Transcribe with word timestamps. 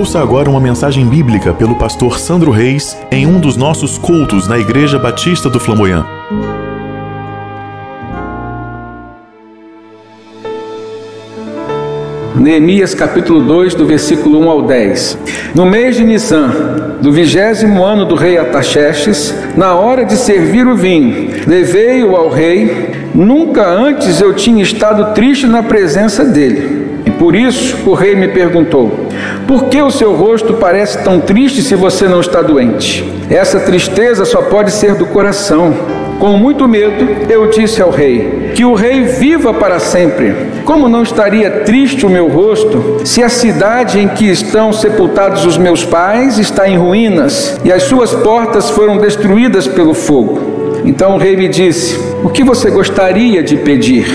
Ouça 0.00 0.18
agora 0.18 0.48
uma 0.48 0.58
mensagem 0.58 1.06
bíblica 1.06 1.52
pelo 1.52 1.74
pastor 1.74 2.18
Sandro 2.18 2.50
Reis 2.50 2.96
em 3.12 3.26
um 3.26 3.38
dos 3.38 3.54
nossos 3.54 3.98
cultos 3.98 4.48
na 4.48 4.58
Igreja 4.58 4.98
Batista 4.98 5.50
do 5.50 5.60
Flamboyant. 5.60 6.06
Neemias 12.34 12.94
capítulo 12.94 13.42
2, 13.42 13.74
do 13.74 13.84
versículo 13.84 14.40
1 14.40 14.50
ao 14.50 14.62
10. 14.62 15.18
No 15.54 15.66
mês 15.66 15.96
de 15.96 16.04
Nissan, 16.04 16.48
do 17.02 17.12
vigésimo 17.12 17.84
ano 17.84 18.06
do 18.06 18.14
rei 18.14 18.38
Ataxerxes, 18.38 19.34
na 19.54 19.74
hora 19.74 20.06
de 20.06 20.16
servir 20.16 20.66
o 20.66 20.74
vinho, 20.74 21.28
levei-o 21.46 22.16
ao 22.16 22.30
rei. 22.30 22.88
Nunca 23.14 23.68
antes 23.68 24.18
eu 24.18 24.32
tinha 24.32 24.62
estado 24.62 25.12
triste 25.12 25.46
na 25.46 25.62
presença 25.62 26.24
dele. 26.24 26.88
E 27.04 27.10
por 27.10 27.36
isso 27.36 27.76
o 27.86 27.92
rei 27.92 28.16
me 28.16 28.28
perguntou: 28.28 29.09
Por 29.46 29.64
que 29.64 29.80
o 29.82 29.90
seu 29.90 30.14
rosto 30.14 30.54
parece 30.54 30.98
tão 31.02 31.20
triste 31.20 31.62
se 31.62 31.74
você 31.74 32.06
não 32.06 32.20
está 32.20 32.42
doente? 32.42 33.04
Essa 33.28 33.60
tristeza 33.60 34.24
só 34.24 34.42
pode 34.42 34.70
ser 34.70 34.94
do 34.94 35.06
coração. 35.06 35.74
Com 36.18 36.36
muito 36.36 36.68
medo, 36.68 37.30
eu 37.30 37.48
disse 37.48 37.80
ao 37.80 37.90
rei: 37.90 38.52
Que 38.54 38.64
o 38.64 38.74
rei 38.74 39.04
viva 39.04 39.54
para 39.54 39.78
sempre. 39.78 40.34
Como 40.64 40.88
não 40.88 41.02
estaria 41.02 41.50
triste 41.62 42.04
o 42.04 42.10
meu 42.10 42.28
rosto 42.28 43.00
se 43.04 43.22
a 43.22 43.28
cidade 43.28 43.98
em 43.98 44.08
que 44.08 44.26
estão 44.26 44.72
sepultados 44.72 45.46
os 45.46 45.56
meus 45.56 45.84
pais 45.84 46.38
está 46.38 46.68
em 46.68 46.76
ruínas 46.76 47.58
e 47.64 47.72
as 47.72 47.84
suas 47.84 48.12
portas 48.12 48.68
foram 48.70 48.98
destruídas 48.98 49.66
pelo 49.66 49.94
fogo? 49.94 50.82
Então 50.84 51.14
o 51.14 51.18
rei 51.18 51.36
me 51.36 51.48
disse: 51.48 51.98
O 52.22 52.28
que 52.28 52.44
você 52.44 52.70
gostaria 52.70 53.42
de 53.42 53.56
pedir? 53.56 54.06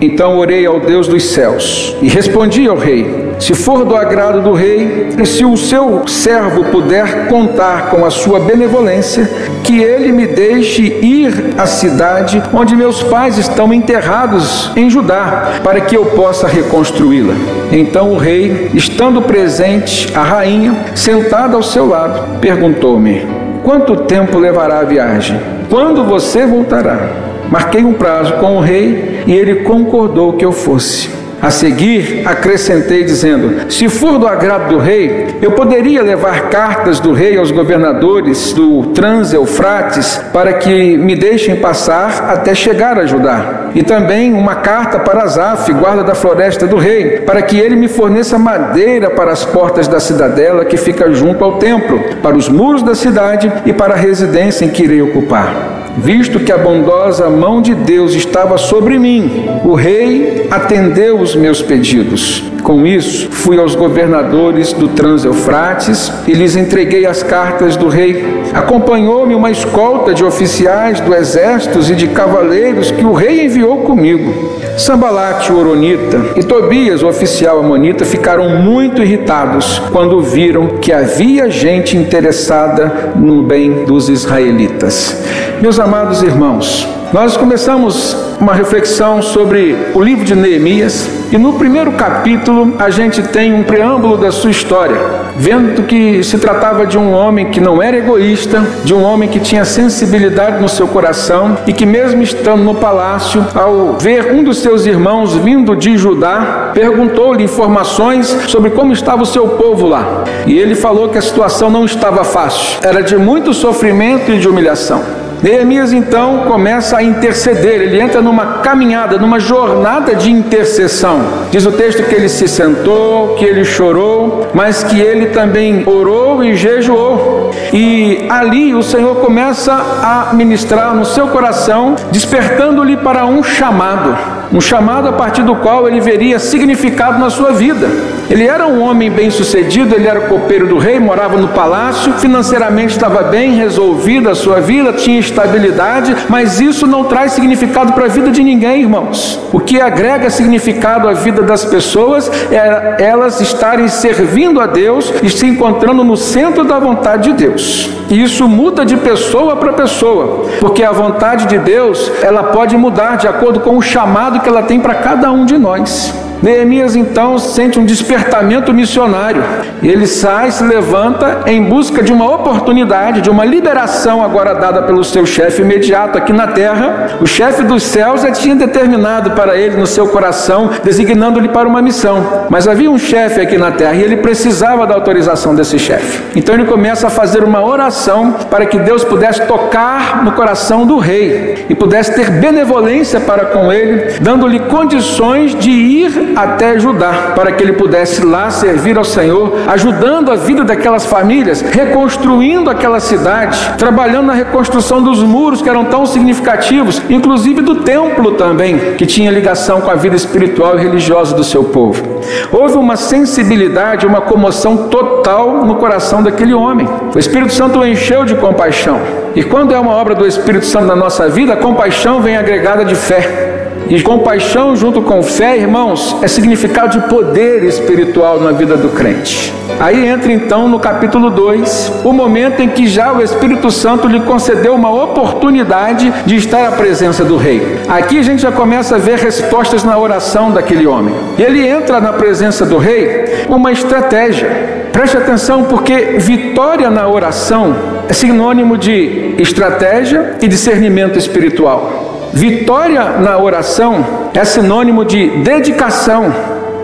Então 0.00 0.38
orei 0.38 0.64
ao 0.64 0.80
Deus 0.80 1.06
dos 1.06 1.24
céus 1.24 1.94
e 2.00 2.08
respondi 2.08 2.66
ao 2.66 2.76
rei: 2.76 3.29
Se 3.40 3.54
for 3.54 3.86
do 3.86 3.96
agrado 3.96 4.42
do 4.42 4.52
rei, 4.52 5.08
e 5.18 5.24
se 5.24 5.46
o 5.46 5.56
seu 5.56 6.06
servo 6.06 6.64
puder 6.64 7.26
contar 7.26 7.88
com 7.88 8.04
a 8.04 8.10
sua 8.10 8.38
benevolência, 8.38 9.28
que 9.64 9.82
ele 9.82 10.12
me 10.12 10.26
deixe 10.26 10.82
ir 10.82 11.54
à 11.56 11.64
cidade 11.64 12.42
onde 12.52 12.76
meus 12.76 13.02
pais 13.02 13.38
estão 13.38 13.72
enterrados 13.72 14.70
em 14.76 14.90
Judá, 14.90 15.60
para 15.64 15.80
que 15.80 15.96
eu 15.96 16.04
possa 16.04 16.46
reconstruí-la. 16.46 17.34
Então 17.72 18.12
o 18.12 18.18
rei, 18.18 18.70
estando 18.74 19.22
presente, 19.22 20.12
a 20.14 20.22
rainha, 20.22 20.76
sentada 20.94 21.56
ao 21.56 21.62
seu 21.62 21.88
lado, 21.88 22.38
perguntou-me: 22.40 23.26
Quanto 23.64 23.96
tempo 23.96 24.38
levará 24.38 24.80
a 24.80 24.84
viagem? 24.84 25.40
Quando 25.70 26.04
você 26.04 26.44
voltará? 26.44 27.08
Marquei 27.50 27.82
um 27.84 27.94
prazo 27.94 28.34
com 28.34 28.58
o 28.58 28.60
rei 28.60 29.24
e 29.26 29.32
ele 29.32 29.56
concordou 29.64 30.34
que 30.34 30.44
eu 30.44 30.52
fosse. 30.52 31.19
A 31.42 31.50
seguir, 31.50 32.22
acrescentei 32.26 33.02
dizendo: 33.02 33.70
Se 33.70 33.88
for 33.88 34.18
do 34.18 34.26
agrado 34.26 34.68
do 34.68 34.78
rei, 34.78 35.38
eu 35.40 35.52
poderia 35.52 36.02
levar 36.02 36.50
cartas 36.50 37.00
do 37.00 37.12
rei 37.12 37.38
aos 37.38 37.50
governadores 37.50 38.52
do 38.52 38.84
Trans-Eufrates 38.88 40.20
para 40.32 40.54
que 40.54 40.98
me 40.98 41.16
deixem 41.16 41.56
passar 41.56 42.30
até 42.30 42.54
chegar 42.54 42.98
a 42.98 43.06
Judá. 43.06 43.70
E 43.74 43.82
também 43.82 44.34
uma 44.34 44.56
carta 44.56 44.98
para 44.98 45.22
Azaf, 45.22 45.72
guarda 45.72 46.04
da 46.04 46.14
floresta 46.14 46.66
do 46.66 46.76
rei, 46.76 47.20
para 47.20 47.40
que 47.40 47.58
ele 47.58 47.76
me 47.76 47.88
forneça 47.88 48.38
madeira 48.38 49.08
para 49.08 49.32
as 49.32 49.44
portas 49.44 49.88
da 49.88 50.00
cidadela 50.00 50.64
que 50.64 50.76
fica 50.76 51.10
junto 51.12 51.42
ao 51.42 51.58
templo, 51.58 52.00
para 52.22 52.36
os 52.36 52.48
muros 52.48 52.82
da 52.82 52.94
cidade 52.94 53.50
e 53.64 53.72
para 53.72 53.94
a 53.94 53.96
residência 53.96 54.64
em 54.64 54.68
que 54.68 54.82
irei 54.82 55.00
ocupar. 55.00 55.79
Visto 55.98 56.40
que 56.40 56.52
a 56.52 56.58
bondosa 56.58 57.28
mão 57.28 57.60
de 57.60 57.74
Deus 57.74 58.14
estava 58.14 58.56
sobre 58.56 58.98
mim, 58.98 59.46
o 59.64 59.74
rei 59.74 60.46
atendeu 60.50 61.18
os 61.18 61.34
meus 61.34 61.60
pedidos. 61.60 62.42
Com 62.62 62.86
isso, 62.86 63.28
fui 63.30 63.58
aos 63.58 63.74
governadores 63.74 64.72
do 64.72 64.88
Trans-Eufrates 64.88 66.12
e 66.26 66.32
lhes 66.32 66.56
entreguei 66.56 67.06
as 67.06 67.22
cartas 67.22 67.76
do 67.76 67.88
rei. 67.88 68.24
Acompanhou-me 68.54 69.34
uma 69.34 69.50
escolta 69.50 70.14
de 70.14 70.24
oficiais 70.24 71.00
do 71.00 71.14
exército 71.14 71.80
e 71.80 71.94
de 71.94 72.08
cavaleiros 72.08 72.90
que 72.90 73.04
o 73.04 73.12
rei 73.12 73.46
enviou 73.46 73.78
comigo. 73.78 74.60
Sambalate, 74.80 75.52
o 75.52 75.58
Oronita, 75.58 76.18
e 76.36 76.42
Tobias, 76.42 77.02
o 77.02 77.06
oficial 77.06 77.60
amonita, 77.60 78.06
ficaram 78.06 78.48
muito 78.62 79.02
irritados 79.02 79.78
quando 79.92 80.22
viram 80.22 80.78
que 80.78 80.90
havia 80.90 81.50
gente 81.50 81.98
interessada 81.98 83.12
no 83.14 83.42
bem 83.42 83.84
dos 83.84 84.08
israelitas. 84.08 85.22
Meus 85.60 85.78
amados 85.78 86.22
irmãos, 86.22 86.88
nós 87.12 87.36
começamos 87.36 88.16
uma 88.40 88.54
reflexão 88.54 89.20
sobre 89.20 89.76
o 89.94 90.00
livro 90.00 90.24
de 90.24 90.36
Neemias 90.36 91.08
e 91.32 91.36
no 91.36 91.54
primeiro 91.54 91.90
capítulo 91.92 92.76
a 92.78 92.88
gente 92.88 93.20
tem 93.20 93.52
um 93.52 93.64
preâmbulo 93.64 94.16
da 94.16 94.30
sua 94.30 94.52
história, 94.52 94.96
vendo 95.36 95.82
que 95.82 96.22
se 96.22 96.38
tratava 96.38 96.86
de 96.86 96.96
um 96.96 97.12
homem 97.12 97.50
que 97.50 97.60
não 97.60 97.82
era 97.82 97.96
egoísta, 97.96 98.64
de 98.84 98.94
um 98.94 99.02
homem 99.02 99.28
que 99.28 99.40
tinha 99.40 99.64
sensibilidade 99.64 100.62
no 100.62 100.68
seu 100.68 100.86
coração 100.86 101.58
e 101.66 101.72
que, 101.72 101.84
mesmo 101.84 102.22
estando 102.22 102.62
no 102.62 102.76
palácio, 102.76 103.44
ao 103.56 103.98
ver 103.98 104.32
um 104.32 104.44
dos 104.44 104.58
seus 104.58 104.86
irmãos 104.86 105.34
vindo 105.34 105.74
de 105.74 105.98
Judá, 105.98 106.70
perguntou-lhe 106.72 107.42
informações 107.42 108.28
sobre 108.46 108.70
como 108.70 108.92
estava 108.92 109.22
o 109.22 109.26
seu 109.26 109.48
povo 109.48 109.88
lá. 109.88 110.22
E 110.46 110.56
ele 110.56 110.76
falou 110.76 111.08
que 111.08 111.18
a 111.18 111.22
situação 111.22 111.70
não 111.70 111.84
estava 111.84 112.22
fácil, 112.22 112.78
era 112.82 113.02
de 113.02 113.16
muito 113.16 113.52
sofrimento 113.52 114.30
e 114.30 114.38
de 114.38 114.48
humilhação. 114.48 115.19
Neemias 115.42 115.92
então 115.92 116.44
começa 116.46 116.98
a 116.98 117.02
interceder, 117.02 117.80
ele 117.80 118.00
entra 118.00 118.20
numa 118.20 118.58
caminhada, 118.58 119.18
numa 119.18 119.40
jornada 119.40 120.14
de 120.14 120.30
intercessão. 120.30 121.20
Diz 121.50 121.64
o 121.64 121.72
texto 121.72 122.02
que 122.04 122.14
ele 122.14 122.28
se 122.28 122.46
sentou, 122.46 123.34
que 123.34 123.44
ele 123.44 123.64
chorou, 123.64 124.48
mas 124.52 124.84
que 124.84 125.00
ele 125.00 125.26
também 125.26 125.82
orou 125.86 126.44
e 126.44 126.54
jejuou. 126.54 127.50
E 127.72 128.26
ali 128.28 128.74
o 128.74 128.82
Senhor 128.82 129.16
começa 129.16 129.72
a 129.72 130.34
ministrar 130.34 130.94
no 130.94 131.04
seu 131.04 131.28
coração, 131.28 131.96
despertando-lhe 132.10 132.96
para 132.96 133.24
um 133.24 133.42
chamado, 133.42 134.39
um 134.52 134.60
chamado 134.60 135.08
a 135.08 135.12
partir 135.12 135.42
do 135.42 135.56
qual 135.56 135.86
ele 135.86 136.00
veria 136.00 136.38
significado 136.38 137.18
na 137.18 137.30
sua 137.30 137.52
vida. 137.52 137.88
Ele 138.28 138.46
era 138.46 138.66
um 138.66 138.80
homem 138.80 139.10
bem-sucedido, 139.10 139.94
ele 139.94 140.06
era 140.06 140.22
copeiro 140.22 140.66
do 140.66 140.78
rei, 140.78 140.98
morava 140.98 141.36
no 141.36 141.48
palácio, 141.48 142.12
financeiramente 142.14 142.94
estava 142.94 143.24
bem 143.24 143.54
resolvida 143.54 144.30
a 144.30 144.34
sua 144.34 144.60
vida, 144.60 144.92
tinha 144.92 145.18
estabilidade, 145.18 146.14
mas 146.28 146.60
isso 146.60 146.86
não 146.86 147.04
traz 147.04 147.32
significado 147.32 147.92
para 147.92 148.04
a 148.04 148.08
vida 148.08 148.30
de 148.30 148.42
ninguém, 148.42 148.82
irmãos. 148.82 149.40
O 149.52 149.58
que 149.58 149.80
agrega 149.80 150.30
significado 150.30 151.08
à 151.08 151.12
vida 151.12 151.42
das 151.42 151.64
pessoas 151.64 152.30
é 152.52 152.96
elas 153.04 153.40
estarem 153.40 153.88
servindo 153.88 154.60
a 154.60 154.66
Deus 154.66 155.12
e 155.22 155.30
se 155.30 155.46
encontrando 155.46 156.04
no 156.04 156.16
centro 156.16 156.64
da 156.64 156.78
vontade 156.78 157.32
de 157.32 157.46
Deus. 157.46 157.90
E 158.08 158.22
isso 158.22 158.48
muda 158.48 158.84
de 158.84 158.96
pessoa 158.96 159.56
para 159.56 159.72
pessoa, 159.72 160.46
porque 160.58 160.82
a 160.82 160.90
vontade 160.90 161.46
de 161.46 161.58
Deus, 161.58 162.10
ela 162.22 162.44
pode 162.44 162.76
mudar 162.76 163.16
de 163.16 163.28
acordo 163.28 163.60
com 163.60 163.76
o 163.76 163.82
chamado 163.82 164.39
ela 164.48 164.62
tem 164.62 164.80
para 164.80 164.94
cada 164.96 165.30
um 165.30 165.44
de 165.44 165.58
nós. 165.58 166.29
Neemias 166.42 166.96
então 166.96 167.38
sente 167.38 167.78
um 167.78 167.84
despertamento 167.84 168.72
missionário. 168.72 169.42
Ele 169.82 170.06
sai, 170.06 170.50
se 170.50 170.64
levanta 170.64 171.42
em 171.46 171.62
busca 171.62 172.02
de 172.02 172.12
uma 172.12 172.30
oportunidade, 172.34 173.20
de 173.20 173.30
uma 173.30 173.44
liberação 173.44 174.22
agora 174.22 174.54
dada 174.54 174.82
pelo 174.82 175.04
seu 175.04 175.26
chefe 175.26 175.62
imediato 175.62 176.16
aqui 176.16 176.32
na 176.32 176.48
terra. 176.48 177.18
O 177.20 177.26
chefe 177.26 177.62
dos 177.62 177.82
céus 177.82 178.22
já 178.22 178.30
tinha 178.30 178.56
determinado 178.56 179.32
para 179.32 179.56
ele 179.56 179.76
no 179.76 179.86
seu 179.86 180.08
coração, 180.08 180.70
designando-lhe 180.82 181.48
para 181.48 181.68
uma 181.68 181.82
missão. 181.82 182.46
Mas 182.48 182.66
havia 182.66 182.90
um 182.90 182.98
chefe 182.98 183.40
aqui 183.40 183.58
na 183.58 183.72
terra 183.72 183.94
e 183.94 184.02
ele 184.02 184.16
precisava 184.18 184.86
da 184.86 184.94
autorização 184.94 185.54
desse 185.54 185.78
chefe. 185.78 186.22
Então 186.34 186.54
ele 186.54 186.64
começa 186.64 187.06
a 187.06 187.10
fazer 187.10 187.44
uma 187.44 187.64
oração 187.64 188.32
para 188.50 188.66
que 188.66 188.78
Deus 188.78 189.04
pudesse 189.04 189.42
tocar 189.46 190.24
no 190.24 190.32
coração 190.32 190.86
do 190.86 190.98
rei 190.98 191.66
e 191.68 191.74
pudesse 191.74 192.14
ter 192.14 192.30
benevolência 192.30 193.20
para 193.20 193.46
com 193.46 193.72
ele, 193.72 194.14
dando-lhe 194.20 194.60
condições 194.60 195.54
de 195.54 195.70
ir 195.70 196.29
até 196.36 196.78
Judá, 196.78 197.32
para 197.34 197.52
que 197.52 197.62
ele 197.62 197.72
pudesse 197.72 198.24
lá 198.24 198.50
servir 198.50 198.96
ao 198.96 199.04
Senhor, 199.04 199.52
ajudando 199.68 200.30
a 200.30 200.36
vida 200.36 200.64
daquelas 200.64 201.06
famílias, 201.06 201.60
reconstruindo 201.60 202.70
aquela 202.70 203.00
cidade, 203.00 203.74
trabalhando 203.78 204.26
na 204.26 204.34
reconstrução 204.34 205.02
dos 205.02 205.22
muros 205.22 205.62
que 205.62 205.68
eram 205.68 205.84
tão 205.84 206.06
significativos, 206.06 207.00
inclusive 207.08 207.60
do 207.60 207.76
templo 207.76 208.32
também, 208.32 208.94
que 208.96 209.06
tinha 209.06 209.30
ligação 209.30 209.80
com 209.80 209.90
a 209.90 209.94
vida 209.94 210.16
espiritual 210.16 210.78
e 210.78 210.82
religiosa 210.82 211.34
do 211.34 211.44
seu 211.44 211.64
povo. 211.64 212.20
Houve 212.52 212.76
uma 212.76 212.96
sensibilidade, 212.96 214.06
uma 214.06 214.20
comoção 214.20 214.88
total 214.88 215.64
no 215.64 215.76
coração 215.76 216.22
daquele 216.22 216.54
homem. 216.54 216.88
O 217.14 217.18
Espírito 217.18 217.52
Santo 217.52 217.78
o 217.78 217.86
encheu 217.86 218.24
de 218.24 218.34
compaixão. 218.34 219.00
E 219.34 219.42
quando 219.42 219.74
é 219.74 219.78
uma 219.78 219.92
obra 219.92 220.14
do 220.14 220.26
Espírito 220.26 220.66
Santo 220.66 220.86
na 220.86 220.96
nossa 220.96 221.28
vida, 221.28 221.52
a 221.52 221.56
compaixão 221.56 222.20
vem 222.20 222.36
agregada 222.36 222.84
de 222.84 222.94
fé. 222.94 223.59
E 223.90 224.00
compaixão 224.02 224.76
junto 224.76 225.02
com 225.02 225.20
fé, 225.20 225.58
irmãos, 225.58 226.16
é 226.22 226.28
significado 226.28 227.00
de 227.00 227.08
poder 227.08 227.64
espiritual 227.64 228.40
na 228.40 228.52
vida 228.52 228.76
do 228.76 228.90
crente. 228.90 229.52
Aí 229.80 230.06
entra 230.06 230.32
então 230.32 230.68
no 230.68 230.78
capítulo 230.78 231.28
2, 231.28 232.02
o 232.04 232.12
momento 232.12 232.62
em 232.62 232.68
que 232.68 232.86
já 232.86 233.12
o 233.12 233.20
Espírito 233.20 233.68
Santo 233.68 234.06
lhe 234.06 234.20
concedeu 234.20 234.76
uma 234.76 234.90
oportunidade 234.90 236.08
de 236.24 236.36
estar 236.36 236.68
à 236.68 236.70
presença 236.70 237.24
do 237.24 237.36
rei. 237.36 237.80
Aqui 237.88 238.20
a 238.20 238.22
gente 238.22 238.42
já 238.42 238.52
começa 238.52 238.94
a 238.94 238.98
ver 238.98 239.18
respostas 239.18 239.82
na 239.82 239.98
oração 239.98 240.52
daquele 240.52 240.86
homem. 240.86 241.12
E 241.36 241.42
ele 241.42 241.66
entra 241.66 242.00
na 242.00 242.12
presença 242.12 242.64
do 242.64 242.78
rei 242.78 243.44
com 243.48 243.56
uma 243.56 243.72
estratégia. 243.72 244.78
Preste 244.92 245.16
atenção, 245.16 245.64
porque 245.64 246.16
vitória 246.18 246.88
na 246.90 247.08
oração 247.08 247.74
é 248.08 248.12
sinônimo 248.12 248.78
de 248.78 249.34
estratégia 249.38 250.36
e 250.40 250.46
discernimento 250.46 251.18
espiritual. 251.18 252.09
Vitória 252.32 253.18
na 253.18 253.38
oração 253.38 254.04
é 254.32 254.44
sinônimo 254.44 255.04
de 255.04 255.28
dedicação, 255.38 256.32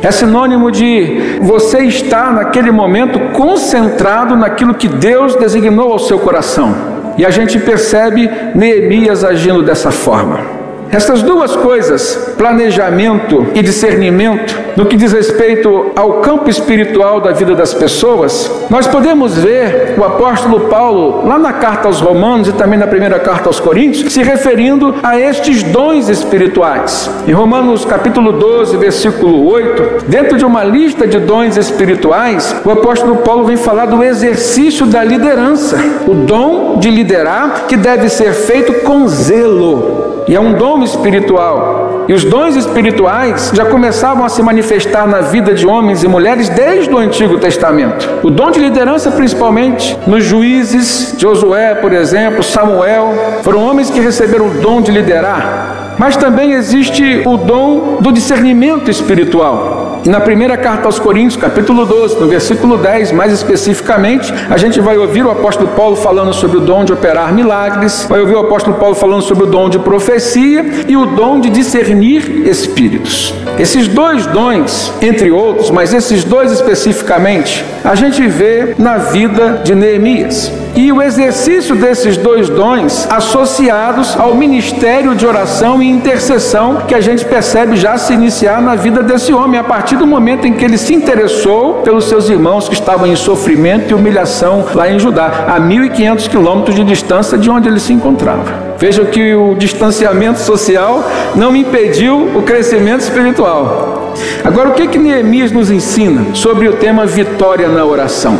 é 0.03 0.11
sinônimo 0.11 0.71
de 0.71 1.39
você 1.41 1.85
estar 1.85 2.33
naquele 2.33 2.71
momento 2.71 3.19
concentrado 3.33 4.37
naquilo 4.37 4.75
que 4.75 4.89
Deus 4.89 5.37
designou 5.37 5.93
ao 5.93 5.99
seu 5.99 6.19
coração. 6.19 6.75
E 7.17 7.25
a 7.25 7.31
gente 7.31 7.59
percebe 7.59 8.31
Neemias 8.55 9.25
agindo 9.25 9.63
dessa 9.63 9.91
forma. 9.91 10.56
Essas 10.91 11.23
duas 11.23 11.57
coisas, 11.57 12.35
planejamento 12.39 13.47
e 13.55 13.63
discernimento, 13.63 14.57
no 14.77 14.87
que 14.87 14.97
diz 14.97 15.13
respeito 15.13 15.91
ao 15.97 16.15
campo 16.21 16.49
espiritual 16.49 17.21
da 17.21 17.33
vida 17.33 17.55
das 17.55 17.75
pessoas, 17.75 18.51
nós 18.71 18.87
podemos 18.87 19.37
ver 19.37 19.95
o 19.99 20.05
apóstolo 20.05 20.61
Paulo, 20.69 21.27
lá 21.27 21.39
na 21.39 21.53
carta 21.55 21.89
aos 21.89 22.01
Romanos 22.01 22.49
e 22.49 22.53
também 22.53 22.79
na 22.79 22.87
primeira 22.87 23.19
carta 23.19 23.49
aos 23.49 23.59
Coríntios, 23.59 24.13
se 24.13 24.23
referindo 24.23 24.95
a 25.03 25.19
estes 25.19 25.63
dons 25.63 26.09
espirituais. 26.09 27.11
Em 27.27 27.33
Romanos 27.33 27.85
capítulo 27.85 28.33
12, 28.33 28.77
versículo 28.77 29.47
8, 29.49 30.07
dentro 30.07 30.39
de 30.39 30.45
uma 30.45 30.63
lista 30.63 31.07
de 31.07 31.19
dons 31.19 31.57
espirituais, 31.57 32.55
o 32.65 32.71
apóstolo 32.71 33.17
Paulo 33.17 33.45
vem 33.45 33.57
falar 33.57 33.87
do 33.87 34.03
exercício 34.03 34.87
da 34.87 35.03
liderança, 35.03 35.77
o 36.07 36.15
dom 36.15 36.79
de 36.79 36.91
liderar 36.91 37.67
que 37.67 37.77
deve 37.77 38.09
ser 38.09 38.33
feito 38.33 38.73
com 38.85 39.09
zelo. 39.09 40.06
E 40.29 40.35
é 40.35 40.41
um 40.41 40.55
dom 40.55 40.83
espiritual. 40.83 42.05
E 42.09 42.13
os 42.13 42.25
dons 42.25 42.57
espirituais 42.57 43.53
já 43.55 43.65
começavam 43.65 44.25
a 44.25 44.29
se 44.29 44.43
manifestar 44.43 45.07
na 45.07 45.21
vida 45.21 45.55
de 45.55 45.67
homens 45.67 46.03
e 46.03 46.09
mulheres 46.09 46.49
desde 46.49 46.93
o 46.93 46.99
Antigo 46.99 47.39
Testamento. 47.39 48.09
O 48.25 48.31
dom 48.31 48.51
de 48.51 48.59
liderança, 48.59 49.11
principalmente 49.11 49.97
nos 50.07 50.25
juízes, 50.25 51.15
Josué, 51.17 51.77
por 51.77 51.93
exemplo, 51.93 52.43
Samuel, 52.43 53.15
foram 53.43 53.65
homens 53.65 53.89
que 53.89 54.01
receberam 54.01 54.49
o 54.49 54.55
dom 54.61 54.81
de 54.81 54.91
liderar. 54.91 55.95
Mas 55.99 56.17
também 56.17 56.53
existe 56.53 57.23
o 57.25 57.37
dom 57.37 57.99
do 58.01 58.13
discernimento 58.13 58.91
espiritual. 58.91 59.86
E 60.07 60.09
na 60.09 60.21
primeira 60.21 60.57
carta 60.57 60.87
aos 60.87 61.01
Coríntios, 61.01 61.37
capítulo 61.37 61.85
12, 61.85 62.21
no 62.21 62.29
versículo 62.29 62.79
10, 62.79 63.11
mais 63.11 63.33
especificamente, 63.33 64.33
a 64.49 64.57
gente 64.57 64.81
vai 64.81 64.97
ouvir 64.97 65.27
o 65.27 65.33
apóstolo 65.33 65.71
Paulo 65.71 65.97
falando 65.97 66.33
sobre 66.33 66.59
o 66.59 66.61
dom 66.61 66.85
de 66.85 66.93
operar 66.93 67.35
milagres, 67.35 68.07
vai 68.09 68.21
ouvir 68.21 68.37
o 68.37 68.39
apóstolo 68.39 68.77
Paulo 68.77 68.95
falando 68.95 69.23
sobre 69.23 69.43
o 69.43 69.47
dom 69.49 69.69
de 69.69 69.81
profecia 69.81 70.65
e 70.87 70.97
o 70.97 71.07
dom 71.07 71.41
de 71.41 71.51
discernir 71.51 72.47
espíritos. 72.47 73.35
Esses 73.59 73.89
dois 73.89 74.27
dons, 74.27 74.93
entre 75.03 75.33
outros, 75.33 75.73
mas 75.73 75.93
esses 75.93 76.23
dois 76.23 76.53
especificamente, 76.53 77.65
a 77.83 77.97
gente 77.97 78.25
vê 78.29 78.77
na 78.79 78.99
vida 78.99 79.61
de 79.65 79.75
Neemias. 79.75 80.66
E 80.77 80.93
o 80.93 81.01
exercício 81.01 81.75
desses 81.75 82.19
dois 82.19 82.51
dons 82.51 83.09
associados 83.11 84.15
ao 84.15 84.35
ministério 84.35 85.15
de 85.15 85.27
oração 85.27 85.83
e 85.83 85.89
intercessão 85.89 86.83
que 86.87 86.95
a 86.95 87.01
gente 87.01 87.25
percebe 87.25 87.77
já 87.77 87.97
se 87.97 88.13
iniciar 88.13 88.61
na 88.61 88.75
vida 88.77 89.03
desse 89.03 89.33
homem, 89.33 89.59
a 89.59 89.65
partir 89.65 89.97
do 89.97 90.07
momento 90.07 90.47
em 90.47 90.53
que 90.53 90.63
ele 90.63 90.77
se 90.77 90.93
interessou 90.93 91.77
pelos 91.77 92.05
seus 92.05 92.29
irmãos 92.29 92.69
que 92.69 92.75
estavam 92.75 93.07
em 93.07 93.17
sofrimento 93.17 93.91
e 93.91 93.95
humilhação 93.95 94.67
lá 94.75 94.91
em 94.91 94.99
Judá, 94.99 95.47
a 95.49 95.59
1.500 95.59 96.29
quilômetros 96.29 96.77
de 96.77 96.85
distância 96.85 97.39
de 97.39 97.49
onde 97.49 97.71
ele 97.71 97.81
se 97.81 97.95
encontrava. 97.95 98.77
Veja 98.79 99.03
que 99.07 99.35
o 99.35 99.55
distanciamento 99.55 100.41
social 100.41 101.11
não 101.35 101.57
impediu 101.57 102.37
o 102.37 102.43
crescimento 102.43 103.01
espiritual. 103.01 104.13
Agora, 104.45 104.69
o 104.69 104.75
que 104.75 104.87
que 104.89 104.99
Neemias 104.99 105.51
nos 105.51 105.71
ensina 105.71 106.35
sobre 106.35 106.69
o 106.69 106.75
tema 106.75 107.07
vitória 107.07 107.67
na 107.67 107.83
oração? 107.83 108.39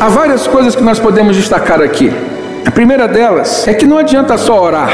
Há 0.00 0.08
várias 0.08 0.46
coisas 0.46 0.74
que 0.74 0.82
nós 0.82 0.98
podemos 0.98 1.36
destacar 1.36 1.80
aqui. 1.80 2.12
A 2.66 2.70
primeira 2.70 3.06
delas 3.06 3.66
é 3.68 3.74
que 3.74 3.86
não 3.86 3.98
adianta 3.98 4.36
só 4.36 4.62
orar. 4.62 4.90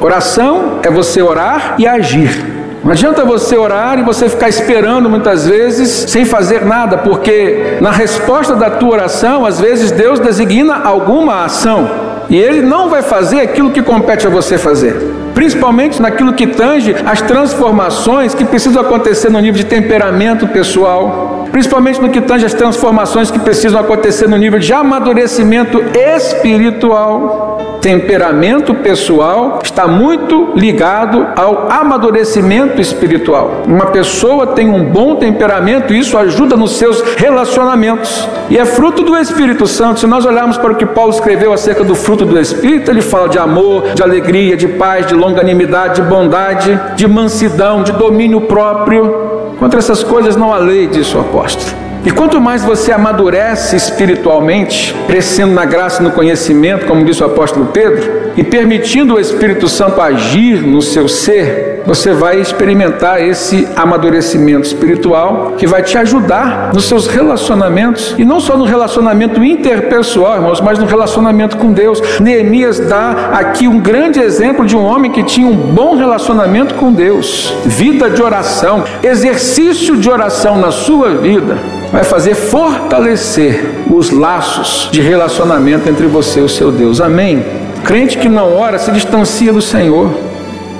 Oração 0.00 0.80
é 0.82 0.90
você 0.90 1.20
orar 1.20 1.74
e 1.78 1.86
agir. 1.86 2.54
Não 2.84 2.92
adianta 2.92 3.24
você 3.24 3.56
orar 3.56 3.98
e 3.98 4.02
você 4.02 4.28
ficar 4.28 4.48
esperando 4.48 5.10
muitas 5.10 5.46
vezes 5.46 6.10
sem 6.10 6.24
fazer 6.24 6.64
nada, 6.64 6.98
porque 6.98 7.78
na 7.80 7.90
resposta 7.90 8.54
da 8.54 8.70
tua 8.70 8.90
oração, 8.90 9.44
às 9.44 9.60
vezes 9.60 9.90
Deus 9.90 10.20
designa 10.20 10.82
alguma 10.84 11.44
ação 11.44 11.90
e 12.28 12.36
Ele 12.36 12.62
não 12.62 12.88
vai 12.88 13.02
fazer 13.02 13.40
aquilo 13.40 13.70
que 13.70 13.82
compete 13.82 14.26
a 14.26 14.30
você 14.30 14.56
fazer 14.56 15.16
principalmente 15.36 16.00
naquilo 16.00 16.32
que 16.32 16.46
tange 16.46 16.96
as 17.04 17.20
transformações 17.20 18.34
que 18.34 18.42
precisam 18.42 18.80
acontecer 18.80 19.28
no 19.28 19.38
nível 19.38 19.62
de 19.62 19.66
temperamento 19.66 20.48
pessoal, 20.48 21.35
principalmente 21.50 22.00
no 22.00 22.08
que 22.08 22.20
tange 22.20 22.46
as 22.46 22.54
transformações 22.54 23.30
que 23.30 23.38
precisam 23.38 23.80
acontecer 23.80 24.28
no 24.28 24.36
nível 24.36 24.58
de 24.58 24.72
amadurecimento 24.72 25.82
espiritual. 25.94 27.78
Temperamento 27.80 28.74
pessoal 28.74 29.60
está 29.62 29.86
muito 29.86 30.52
ligado 30.56 31.26
ao 31.36 31.70
amadurecimento 31.70 32.80
espiritual. 32.80 33.62
Uma 33.66 33.86
pessoa 33.86 34.48
tem 34.48 34.68
um 34.68 34.84
bom 34.84 35.16
temperamento 35.16 35.94
e 35.94 35.98
isso 35.98 36.18
ajuda 36.18 36.56
nos 36.56 36.72
seus 36.72 37.00
relacionamentos. 37.16 38.28
E 38.50 38.58
é 38.58 38.64
fruto 38.64 39.02
do 39.02 39.16
Espírito 39.16 39.66
Santo. 39.66 40.00
Se 40.00 40.06
nós 40.06 40.24
olharmos 40.24 40.58
para 40.58 40.72
o 40.72 40.76
que 40.76 40.86
Paulo 40.86 41.12
escreveu 41.12 41.52
acerca 41.52 41.84
do 41.84 41.94
fruto 41.94 42.24
do 42.24 42.38
Espírito, 42.38 42.90
ele 42.90 43.02
fala 43.02 43.28
de 43.28 43.38
amor, 43.38 43.94
de 43.94 44.02
alegria, 44.02 44.56
de 44.56 44.66
paz, 44.66 45.06
de 45.06 45.14
longanimidade, 45.14 46.02
de 46.02 46.08
bondade, 46.08 46.80
de 46.96 47.06
mansidão, 47.06 47.82
de 47.82 47.92
domínio 47.92 48.40
próprio. 48.42 49.25
Contra 49.58 49.78
essas 49.78 50.02
coisas 50.02 50.36
não 50.36 50.52
há 50.52 50.58
lei, 50.58 50.86
disse 50.86 51.16
o 51.16 51.20
apóstolo. 51.20 51.86
E 52.04 52.10
quanto 52.10 52.40
mais 52.40 52.62
você 52.62 52.92
amadurece 52.92 53.74
espiritualmente, 53.74 54.94
crescendo 55.06 55.52
na 55.52 55.64
graça 55.64 56.00
e 56.00 56.04
no 56.04 56.12
conhecimento, 56.12 56.86
como 56.86 57.04
disse 57.04 57.22
o 57.22 57.26
apóstolo 57.26 57.66
Pedro, 57.66 58.32
e 58.36 58.44
permitindo 58.44 59.14
o 59.14 59.20
Espírito 59.20 59.66
Santo 59.66 60.00
agir 60.00 60.62
no 60.62 60.80
seu 60.80 61.08
ser, 61.08 61.75
você 61.86 62.12
vai 62.12 62.40
experimentar 62.40 63.22
esse 63.22 63.66
amadurecimento 63.76 64.66
espiritual 64.66 65.54
que 65.56 65.66
vai 65.66 65.82
te 65.82 65.96
ajudar 65.96 66.70
nos 66.74 66.84
seus 66.84 67.06
relacionamentos, 67.06 68.14
e 68.18 68.24
não 68.24 68.40
só 68.40 68.56
no 68.56 68.64
relacionamento 68.64 69.42
interpessoal, 69.42 70.36
irmãos, 70.36 70.60
mas 70.60 70.78
no 70.78 70.86
relacionamento 70.86 71.56
com 71.56 71.72
Deus. 71.72 72.02
Neemias 72.20 72.80
dá 72.80 73.30
aqui 73.32 73.68
um 73.68 73.78
grande 73.78 74.20
exemplo 74.20 74.66
de 74.66 74.76
um 74.76 74.84
homem 74.84 75.10
que 75.10 75.22
tinha 75.22 75.46
um 75.46 75.54
bom 75.54 75.96
relacionamento 75.96 76.74
com 76.74 76.92
Deus, 76.92 77.54
vida 77.64 78.10
de 78.10 78.22
oração, 78.22 78.84
exercício 79.02 79.96
de 79.96 80.10
oração 80.10 80.58
na 80.58 80.70
sua 80.70 81.10
vida 81.10 81.56
vai 81.92 82.02
fazer 82.02 82.34
fortalecer 82.34 83.84
os 83.90 84.10
laços 84.10 84.88
de 84.90 85.00
relacionamento 85.00 85.88
entre 85.88 86.06
você 86.06 86.40
e 86.40 86.42
o 86.42 86.48
seu 86.48 86.70
Deus. 86.70 87.00
Amém? 87.00 87.44
Crente 87.84 88.18
que 88.18 88.28
não 88.28 88.52
ora 88.52 88.78
se 88.78 88.90
distancia 88.90 89.52
do 89.52 89.62
Senhor. 89.62 90.25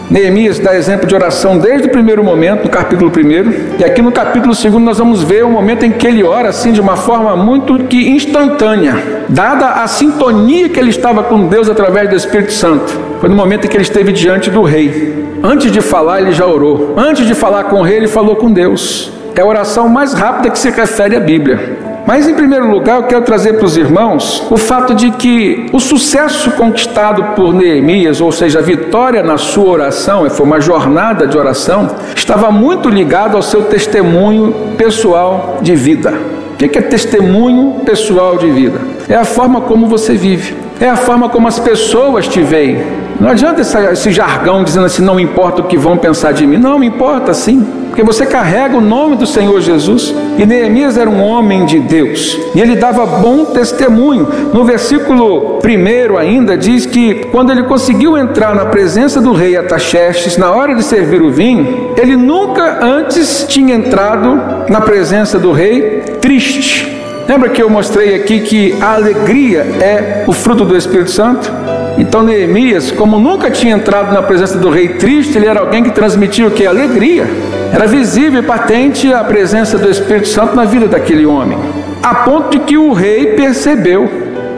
Neemias 0.09 0.61
dá 0.61 0.77
exemplo 0.77 1.07
de 1.07 1.15
oração 1.15 1.59
desde 1.59 1.89
o 1.89 1.91
primeiro 1.91 2.23
momento, 2.23 2.65
no 2.65 2.71
capítulo 2.71 3.11
1, 3.11 3.81
e 3.81 3.85
aqui 3.85 4.01
no 4.01 4.13
capítulo 4.13 4.55
2 4.55 4.75
nós 4.75 4.99
vamos 4.99 5.23
ver 5.23 5.45
o 5.45 5.51
momento 5.51 5.85
em 5.85 5.91
que 5.91 6.07
ele 6.07 6.23
ora 6.23 6.49
assim 6.49 6.71
de 6.71 6.81
uma 6.81 6.97
forma 6.97 7.37
muito 7.37 7.77
que 7.85 8.09
instantânea, 8.11 8.95
dada 9.29 9.83
a 9.83 9.87
sintonia 9.89 10.69
que 10.69 10.79
ele 10.79 10.91
estava 10.91 11.25
com 11.25 11.49
Deus 11.49 11.69
através 11.69 12.09
do 12.09 12.15
Espírito 12.15 12.53
Santo. 12.53 12.97
Foi 13.21 13.29
no 13.29 13.35
momento 13.35 13.65
em 13.65 13.69
que 13.69 13.77
ele 13.77 13.83
esteve 13.83 14.13
diante 14.13 14.49
do 14.49 14.63
rei. 14.63 15.27
Antes 15.43 15.73
de 15.73 15.81
falar, 15.81 16.21
ele 16.21 16.33
já 16.33 16.47
orou. 16.47 16.95
Antes 16.97 17.27
de 17.27 17.35
falar 17.35 17.65
com 17.65 17.81
o 17.81 17.83
rei, 17.83 17.97
ele 17.97 18.09
falou 18.09 18.37
com 18.37 18.51
Deus. 18.51 19.11
É 19.35 19.41
a 19.41 19.47
oração 19.47 19.89
mais 19.89 20.13
rápida 20.13 20.51
que 20.51 20.59
se 20.59 20.71
refere 20.71 21.17
à 21.17 21.21
Bíblia. 21.21 21.86
Mas, 22.07 22.29
em 22.29 22.35
primeiro 22.35 22.71
lugar, 22.71 22.99
eu 22.99 23.03
quero 23.03 23.23
trazer 23.23 23.55
para 23.55 23.67
os 23.67 23.77
irmãos 23.77 24.47
o 24.49 24.57
fato 24.57 24.95
de 24.95 25.11
que 25.11 25.67
o 25.73 25.81
sucesso 25.81 26.53
conquistado 26.53 27.35
por 27.35 27.53
Neemias, 27.53 28.21
ou 28.21 28.31
seja, 28.31 28.61
a 28.61 28.63
vitória 28.63 29.25
na 29.25 29.37
sua 29.37 29.71
oração, 29.71 30.31
foi 30.31 30.47
uma 30.47 30.61
jornada 30.61 31.27
de 31.27 31.37
oração, 31.37 31.89
estava 32.15 32.53
muito 32.53 32.89
ligado 32.89 33.37
ao 33.37 33.43
seu 33.43 33.65
testemunho 33.65 34.75
pessoal 34.79 35.59
de 35.61 35.75
vida. 35.75 36.15
O 36.53 36.57
que 36.57 36.79
é 36.79 36.83
testemunho 36.83 37.81
pessoal 37.85 38.39
de 38.39 38.51
vida? 38.51 38.81
É 39.09 39.17
a 39.17 39.25
forma 39.25 39.63
como 39.63 39.89
você 39.89 40.15
vive, 40.15 40.57
é 40.81 40.89
a 40.89 40.97
forma 40.97 41.29
como 41.29 41.49
as 41.49 41.59
pessoas 41.59 42.29
te 42.29 42.41
veem. 42.41 43.06
Não 43.27 43.33
adianta 43.33 43.61
esse 43.61 44.13
jargão 44.13 44.63
dizendo 44.63 44.87
assim, 44.87 45.03
não 45.03 45.19
importa 45.19 45.61
o 45.61 45.65
que 45.65 45.77
vão 45.77 45.99
pensar 45.99 46.31
de 46.31 46.47
mim. 46.47 46.59
Não, 46.59 46.81
importa 46.85 47.35
sim 47.35 47.67
porque 47.89 48.01
você 48.01 48.25
carrega 48.25 48.77
o 48.77 48.81
nome 48.81 49.17
do 49.17 49.27
Senhor 49.27 49.61
Jesus. 49.61 50.15
E 50.39 50.47
Neemias 50.47 50.97
era 50.97 51.11
um 51.11 51.21
homem 51.21 51.67
de 51.67 51.81
Deus, 51.81 52.39
e 52.55 52.61
ele 52.61 52.77
dava 52.77 53.05
bom 53.05 53.47
testemunho. 53.47 54.29
No 54.55 54.65
versículo 54.65 55.59
1 55.59 56.17
ainda 56.17 56.57
diz 56.57 56.87
que 56.87 57.27
quando 57.33 57.51
ele 57.51 57.65
conseguiu 57.65 58.17
entrar 58.17 58.55
na 58.55 58.67
presença 58.67 59.21
do 59.21 59.33
rei 59.33 59.57
Ataxerxes, 59.57 60.37
na 60.37 60.53
hora 60.53 60.77
de 60.77 60.85
servir 60.85 61.21
o 61.21 61.33
vinho, 61.33 61.95
ele 61.97 62.15
nunca 62.17 62.79
antes 62.81 63.45
tinha 63.49 63.75
entrado 63.75 64.41
na 64.69 64.81
presença 64.81 65.37
do 65.37 65.51
rei 65.51 66.03
triste. 66.21 66.97
Lembra 67.27 67.49
que 67.49 67.61
eu 67.61 67.69
mostrei 67.69 68.15
aqui 68.15 68.39
que 68.39 68.77
a 68.81 68.95
alegria 68.95 69.63
é 69.81 70.23
o 70.29 70.33
fruto 70.33 70.65
do 70.65 70.77
Espírito 70.77 71.11
Santo? 71.11 71.76
Então 71.99 72.23
Neemias, 72.23 72.91
como 72.91 73.19
nunca 73.19 73.51
tinha 73.51 73.75
entrado 73.75 74.13
na 74.13 74.23
presença 74.23 74.59
do 74.59 74.69
rei 74.69 74.89
triste, 74.91 75.39
ele 75.39 75.47
era 75.47 75.61
alguém 75.61 75.83
que 75.83 75.91
transmitia 75.91 76.47
o 76.47 76.51
que? 76.51 76.67
Alegria. 76.67 77.27
Era 77.73 77.87
visível 77.87 78.41
e 78.41 78.47
patente 78.47 79.13
a 79.13 79.25
presença 79.25 79.79
do 79.79 79.91
Espírito 79.91 80.29
Santo 80.29 80.55
na 80.55 80.65
vida 80.65 80.87
daquele 80.87 81.27
homem, 81.27 81.59
a 82.03 82.15
ponto 82.17 82.51
de 82.51 82.61
que 82.61 82.77
o 82.77 82.93
rei 82.93 83.35
percebeu. 83.35 84.09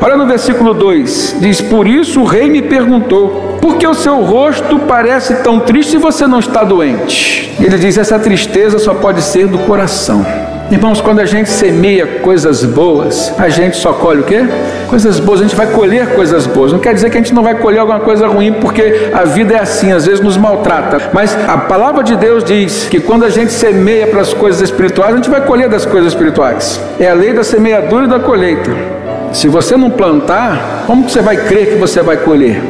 Olha 0.00 0.16
no 0.16 0.26
versículo 0.26 0.74
2: 0.74 1.36
diz: 1.40 1.60
Por 1.60 1.86
isso 1.86 2.20
o 2.20 2.24
rei 2.24 2.50
me 2.50 2.62
perguntou, 2.62 3.58
por 3.60 3.76
que 3.76 3.86
o 3.86 3.94
seu 3.94 4.22
rosto 4.22 4.78
parece 4.80 5.36
tão 5.36 5.60
triste 5.60 5.94
e 5.94 5.98
você 5.98 6.26
não 6.26 6.38
está 6.38 6.64
doente? 6.64 7.54
Ele 7.60 7.78
diz: 7.78 7.96
Essa 7.96 8.18
tristeza 8.18 8.78
só 8.78 8.94
pode 8.94 9.22
ser 9.22 9.46
do 9.46 9.58
coração. 9.58 10.24
Irmãos, 10.70 11.00
quando 11.00 11.20
a 11.20 11.24
gente 11.24 11.48
semeia 11.48 12.06
coisas 12.20 12.62
boas, 12.62 13.32
a 13.38 13.48
gente 13.48 13.78
só 13.78 13.94
colhe 13.94 14.20
o 14.20 14.24
quê? 14.24 14.46
Coisas 14.86 15.18
boas, 15.18 15.40
a 15.40 15.44
gente 15.44 15.56
vai 15.56 15.66
colher 15.68 16.14
coisas 16.14 16.46
boas. 16.46 16.72
Não 16.72 16.78
quer 16.78 16.92
dizer 16.92 17.08
que 17.08 17.16
a 17.16 17.20
gente 17.22 17.32
não 17.32 17.42
vai 17.42 17.54
colher 17.54 17.78
alguma 17.78 18.00
coisa 18.00 18.26
ruim, 18.26 18.52
porque 18.52 19.08
a 19.14 19.24
vida 19.24 19.54
é 19.54 19.60
assim, 19.60 19.92
às 19.92 20.04
vezes 20.04 20.20
nos 20.20 20.36
maltrata. 20.36 21.10
Mas 21.14 21.34
a 21.48 21.56
palavra 21.56 22.04
de 22.04 22.14
Deus 22.16 22.44
diz 22.44 22.86
que 22.90 23.00
quando 23.00 23.24
a 23.24 23.30
gente 23.30 23.50
semeia 23.50 24.08
para 24.08 24.20
as 24.20 24.34
coisas 24.34 24.60
espirituais, 24.60 25.14
a 25.14 25.16
gente 25.16 25.30
vai 25.30 25.40
colher 25.40 25.70
das 25.70 25.86
coisas 25.86 26.12
espirituais. 26.12 26.78
É 27.00 27.08
a 27.08 27.14
lei 27.14 27.32
da 27.32 27.42
semeadura 27.42 28.04
e 28.04 28.08
da 28.08 28.20
colheita. 28.20 28.70
Se 29.32 29.48
você 29.48 29.74
não 29.74 29.90
plantar, 29.90 30.84
como 30.86 31.04
que 31.04 31.12
você 31.12 31.22
vai 31.22 31.36
crer 31.36 31.68
que 31.68 31.76
você 31.76 32.02
vai 32.02 32.18
colher? 32.18 32.60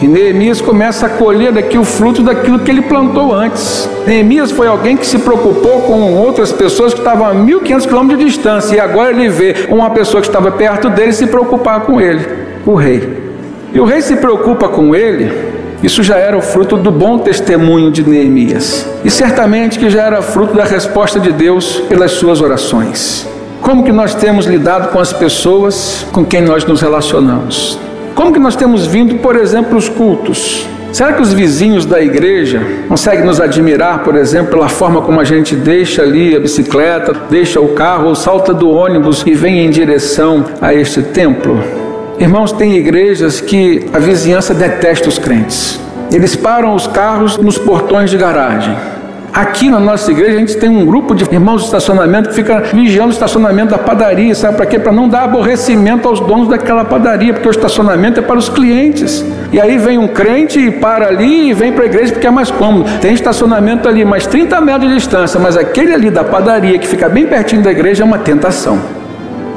E 0.00 0.06
Neemias 0.06 0.60
começa 0.60 1.06
a 1.06 1.08
colher 1.08 1.52
daqui 1.52 1.78
o 1.78 1.84
fruto 1.84 2.22
daquilo 2.22 2.58
que 2.58 2.70
ele 2.70 2.82
plantou 2.82 3.34
antes. 3.34 3.88
Neemias 4.06 4.50
foi 4.50 4.66
alguém 4.66 4.96
que 4.96 5.06
se 5.06 5.18
preocupou 5.18 5.82
com 5.82 6.14
outras 6.14 6.52
pessoas 6.52 6.92
que 6.92 7.00
estavam 7.00 7.26
a 7.26 7.34
1.500 7.34 7.86
quilômetros 7.86 8.18
de 8.18 8.24
distância. 8.26 8.76
E 8.76 8.80
agora 8.80 9.10
ele 9.10 9.28
vê 9.28 9.66
uma 9.70 9.88
pessoa 9.90 10.20
que 10.20 10.28
estava 10.28 10.50
perto 10.50 10.90
dele 10.90 11.12
se 11.12 11.26
preocupar 11.26 11.80
com 11.80 11.98
ele, 12.00 12.26
o 12.66 12.74
rei. 12.74 13.24
E 13.72 13.80
o 13.80 13.84
rei 13.84 14.02
se 14.02 14.16
preocupa 14.16 14.68
com 14.68 14.94
ele. 14.94 15.32
Isso 15.82 16.02
já 16.02 16.16
era 16.16 16.36
o 16.36 16.42
fruto 16.42 16.76
do 16.76 16.90
bom 16.90 17.18
testemunho 17.18 17.90
de 17.90 18.06
Neemias. 18.06 18.86
E 19.04 19.10
certamente 19.10 19.78
que 19.78 19.88
já 19.88 20.02
era 20.02 20.20
fruto 20.20 20.54
da 20.54 20.64
resposta 20.64 21.18
de 21.18 21.32
Deus 21.32 21.80
pelas 21.88 22.12
suas 22.12 22.40
orações. 22.40 23.26
Como 23.62 23.82
que 23.82 23.92
nós 23.92 24.14
temos 24.14 24.46
lidado 24.46 24.90
com 24.92 24.98
as 24.98 25.12
pessoas 25.12 26.06
com 26.12 26.24
quem 26.24 26.42
nós 26.42 26.64
nos 26.64 26.80
relacionamos? 26.80 27.78
Como 28.16 28.32
que 28.32 28.38
nós 28.38 28.56
temos 28.56 28.86
vindo, 28.86 29.16
por 29.16 29.36
exemplo, 29.36 29.76
os 29.76 29.90
cultos? 29.90 30.66
Será 30.90 31.12
que 31.12 31.20
os 31.20 31.34
vizinhos 31.34 31.84
da 31.84 32.00
igreja 32.00 32.62
conseguem 32.88 33.26
nos 33.26 33.38
admirar, 33.38 34.02
por 34.02 34.16
exemplo, 34.16 34.52
pela 34.52 34.70
forma 34.70 35.02
como 35.02 35.20
a 35.20 35.24
gente 35.24 35.54
deixa 35.54 36.00
ali 36.00 36.34
a 36.34 36.40
bicicleta, 36.40 37.12
deixa 37.28 37.60
o 37.60 37.74
carro 37.74 38.08
ou 38.08 38.14
salta 38.14 38.54
do 38.54 38.70
ônibus 38.70 39.22
e 39.26 39.34
vem 39.34 39.66
em 39.66 39.68
direção 39.68 40.46
a 40.62 40.72
este 40.72 41.02
templo? 41.02 41.62
Irmãos, 42.18 42.52
tem 42.52 42.74
igrejas 42.78 43.38
que 43.38 43.84
a 43.92 43.98
vizinhança 43.98 44.54
detesta 44.54 45.10
os 45.10 45.18
crentes. 45.18 45.78
Eles 46.10 46.34
param 46.34 46.74
os 46.74 46.86
carros 46.86 47.36
nos 47.36 47.58
portões 47.58 48.08
de 48.08 48.16
garagem. 48.16 48.74
Aqui 49.36 49.68
na 49.68 49.78
nossa 49.78 50.10
igreja 50.10 50.36
a 50.36 50.38
gente 50.38 50.56
tem 50.56 50.70
um 50.70 50.86
grupo 50.86 51.14
de 51.14 51.24
irmãos 51.30 51.58
de 51.58 51.66
estacionamento 51.66 52.30
que 52.30 52.34
fica 52.34 52.58
vigiando 52.72 53.10
o 53.10 53.12
estacionamento 53.12 53.68
da 53.68 53.76
padaria, 53.76 54.34
sabe 54.34 54.56
para 54.56 54.64
quê? 54.64 54.78
Para 54.78 54.92
não 54.92 55.06
dar 55.10 55.24
aborrecimento 55.24 56.08
aos 56.08 56.20
donos 56.20 56.48
daquela 56.48 56.86
padaria, 56.86 57.34
porque 57.34 57.46
o 57.46 57.50
estacionamento 57.50 58.18
é 58.18 58.22
para 58.22 58.38
os 58.38 58.48
clientes. 58.48 59.22
E 59.52 59.60
aí 59.60 59.76
vem 59.76 59.98
um 59.98 60.08
crente 60.08 60.58
e 60.58 60.70
para 60.70 61.08
ali 61.08 61.50
e 61.50 61.52
vem 61.52 61.70
para 61.70 61.82
a 61.82 61.86
igreja 61.86 62.14
porque 62.14 62.26
é 62.26 62.30
mais 62.30 62.50
cômodo. 62.50 62.88
Tem 62.98 63.12
estacionamento 63.12 63.86
ali, 63.86 64.06
mais 64.06 64.26
30 64.26 64.58
metros 64.62 64.88
de 64.88 64.96
distância, 64.96 65.38
mas 65.38 65.54
aquele 65.54 65.92
ali 65.92 66.10
da 66.10 66.24
padaria 66.24 66.78
que 66.78 66.88
fica 66.88 67.06
bem 67.06 67.26
pertinho 67.26 67.60
da 67.60 67.70
igreja 67.70 68.04
é 68.04 68.06
uma 68.06 68.18
tentação. 68.18 68.80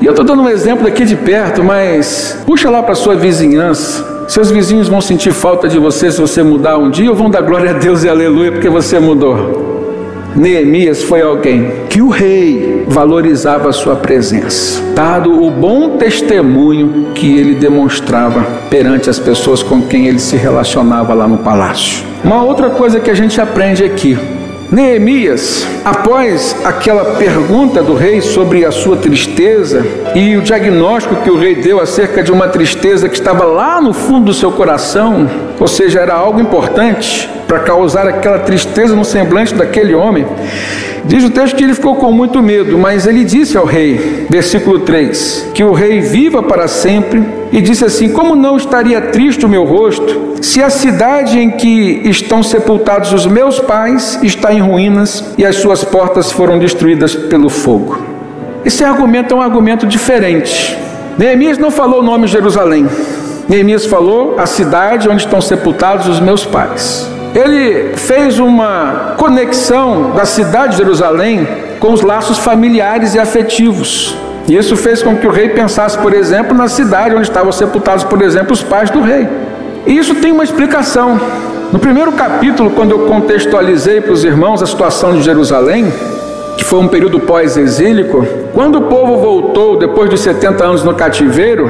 E 0.01 0.05
eu 0.05 0.12
estou 0.12 0.25
dando 0.25 0.41
um 0.41 0.50
exemplo 0.50 0.86
aqui 0.89 1.05
de 1.05 1.15
perto, 1.15 1.63
mas 1.63 2.38
puxa 2.45 2.69
lá 2.69 2.83
para 2.83 2.95
sua 2.95 3.15
vizinhança. 3.15 4.25
Seus 4.27 4.51
vizinhos 4.51 4.89
vão 4.89 5.00
sentir 5.00 5.31
falta 5.31 5.69
de 5.69 5.79
você 5.79 6.12
se 6.12 6.19
você 6.19 6.43
mudar 6.43 6.77
um 6.77 6.89
dia 6.89 7.09
ou 7.09 7.15
vão 7.15 7.29
dar 7.29 7.41
glória 7.41 7.71
a 7.71 7.74
Deus 7.74 8.03
e 8.03 8.09
aleluia 8.09 8.51
porque 8.51 8.67
você 8.67 9.00
mudou? 9.00 9.69
Neemias 10.36 11.03
foi 11.03 11.21
alguém 11.21 11.71
que 11.89 12.01
o 12.01 12.09
rei 12.09 12.86
valorizava 12.88 13.69
a 13.69 13.74
sua 13.74 13.95
presença, 13.95 14.81
dado 14.93 15.43
o 15.43 15.50
bom 15.50 15.98
testemunho 15.98 17.07
que 17.15 17.38
ele 17.38 17.55
demonstrava 17.55 18.45
perante 18.69 19.09
as 19.09 19.19
pessoas 19.19 19.63
com 19.63 19.81
quem 19.81 20.07
ele 20.07 20.19
se 20.19 20.36
relacionava 20.36 21.13
lá 21.13 21.27
no 21.27 21.39
palácio. 21.39 22.05
Uma 22.24 22.43
outra 22.43 22.69
coisa 22.69 23.00
que 23.00 23.09
a 23.09 23.15
gente 23.15 23.41
aprende 23.41 23.83
aqui, 23.83 24.17
Neemias, 24.71 25.65
após 25.83 26.55
aquela 26.63 27.15
pergunta 27.15 27.81
do 27.81 27.95
rei 27.95 28.21
sobre 28.21 28.65
a 28.65 28.71
sua 28.71 28.98
tristeza 28.98 29.83
e 30.13 30.38
o 30.38 30.43
diagnóstico 30.43 31.15
que 31.24 31.31
o 31.31 31.39
rei 31.39 31.55
deu 31.55 31.81
acerca 31.81 32.21
de 32.21 32.31
uma 32.31 32.48
tristeza 32.48 33.09
que 33.09 33.15
estava 33.15 33.45
lá 33.45 33.81
no 33.81 33.93
fundo 33.93 34.25
do 34.25 34.33
seu 34.33 34.51
coração, 34.51 35.27
ou 35.60 35.68
seja, 35.68 36.00
era 36.00 36.13
algo 36.13 36.39
importante 36.39 37.30
para 37.48 37.60
causar 37.60 38.08
aquela 38.08 38.39
tristeza 38.39 38.96
no 38.96 39.04
semblante 39.04 39.54
daquele 39.54 39.94
homem, 39.94 40.25
diz 41.06 41.24
o 41.24 41.30
texto 41.30 41.56
que 41.56 41.63
ele 41.63 41.74
ficou 41.74 41.96
com 41.96 42.12
muito 42.12 42.42
medo, 42.42 42.78
mas 42.78 43.06
ele 43.06 43.24
disse 43.24 43.58
ao 43.58 43.66
rei, 43.66 44.28
versículo 44.30 44.80
3, 44.80 45.50
que 45.54 45.63
o 45.63 45.74
rei 45.74 46.00
viva 46.00 46.42
para 46.42 46.68
sempre 46.68 47.24
e 47.51 47.62
disse 47.62 47.84
assim: 47.84 48.10
Como 48.10 48.36
não 48.36 48.56
estaria 48.56 49.01
triste 49.01 49.46
o 49.46 49.50
meu 49.50 49.66
rosto, 49.66 50.36
se 50.42 50.62
a 50.62 50.70
cidade 50.70 51.39
em 51.39 51.51
que 51.51 52.01
estão 52.06 52.42
sepultados 52.44 53.12
os 53.12 53.25
meus 53.25 53.60
pais 53.60 54.20
está 54.24 54.54
em 54.54 54.60
ruínas 54.60 55.34
e 55.38 55.46
as 55.46 55.58
suas 55.58 55.84
portas 55.84 56.32
foram 56.32 56.60
destruídas 56.60 57.16
pelo 57.16 57.50
fogo? 57.50 58.00
Esse 58.63 58.84
argumento 58.84 59.34
é 59.34 59.38
um 59.38 59.42
argumento 59.42 59.88
diferente. 59.88 60.78
Neemias 61.18 61.58
não 61.58 61.72
falou 61.72 62.00
o 62.00 62.04
nome 62.04 62.28
Jerusalém. 62.28 62.88
Neemias 63.50 63.88
falou 63.88 64.36
a 64.38 64.46
cidade 64.46 65.10
onde 65.10 65.24
estão 65.24 65.41
sepultados 65.41 66.08
os 66.08 66.20
meus 66.20 66.46
pais. 66.46 67.10
Ele 67.34 67.96
fez 67.96 68.38
uma 68.38 69.15
conexão 69.18 70.12
da 70.12 70.24
cidade 70.24 70.74
de 70.74 70.77
Jerusalém 70.77 71.48
com 71.79 71.91
os 71.91 72.03
laços 72.03 72.38
familiares 72.38 73.15
e 73.15 73.20
afetivos. 73.20 74.15
E 74.48 74.56
isso 74.56 74.77
fez 74.77 75.01
com 75.01 75.18
que 75.18 75.25
o 75.25 75.32
rei 75.32 75.50
pensasse, 75.50 75.98
por 75.98 76.13
exemplo, 76.13 76.56
na 76.56 76.68
cidade 76.68 77.15
onde 77.15 77.24
estavam 77.24 77.51
sepultados, 77.51 78.03
por 78.03 78.22
exemplo, 78.22 78.53
os 78.53 78.62
pais 78.62 78.91
do 78.91 79.01
rei. 79.01 79.27
E 79.88 79.98
isso 79.98 80.13
tem 80.15 80.32
uma 80.32 80.44
explicação. 80.44 81.20
No 81.74 81.79
primeiro 81.79 82.12
capítulo, 82.12 82.70
quando 82.70 82.91
eu 82.91 83.00
contextualizei 83.08 84.00
para 84.00 84.13
os 84.13 84.24
irmãos 84.24 84.62
a 84.62 84.68
situação 84.68 85.13
de 85.13 85.24
Jerusalém, 85.24 85.91
que 86.56 86.63
foi 86.63 86.79
um 86.79 86.88
período 86.88 87.20
pós-exílico, 87.20 88.24
quando 88.53 88.77
o 88.77 88.82
povo 88.84 89.18
voltou 89.18 89.75
depois 89.75 90.08
de 90.08 90.20
70 90.20 90.63
anos 90.63 90.84
no 90.84 90.94
cativeiro, 90.94 91.68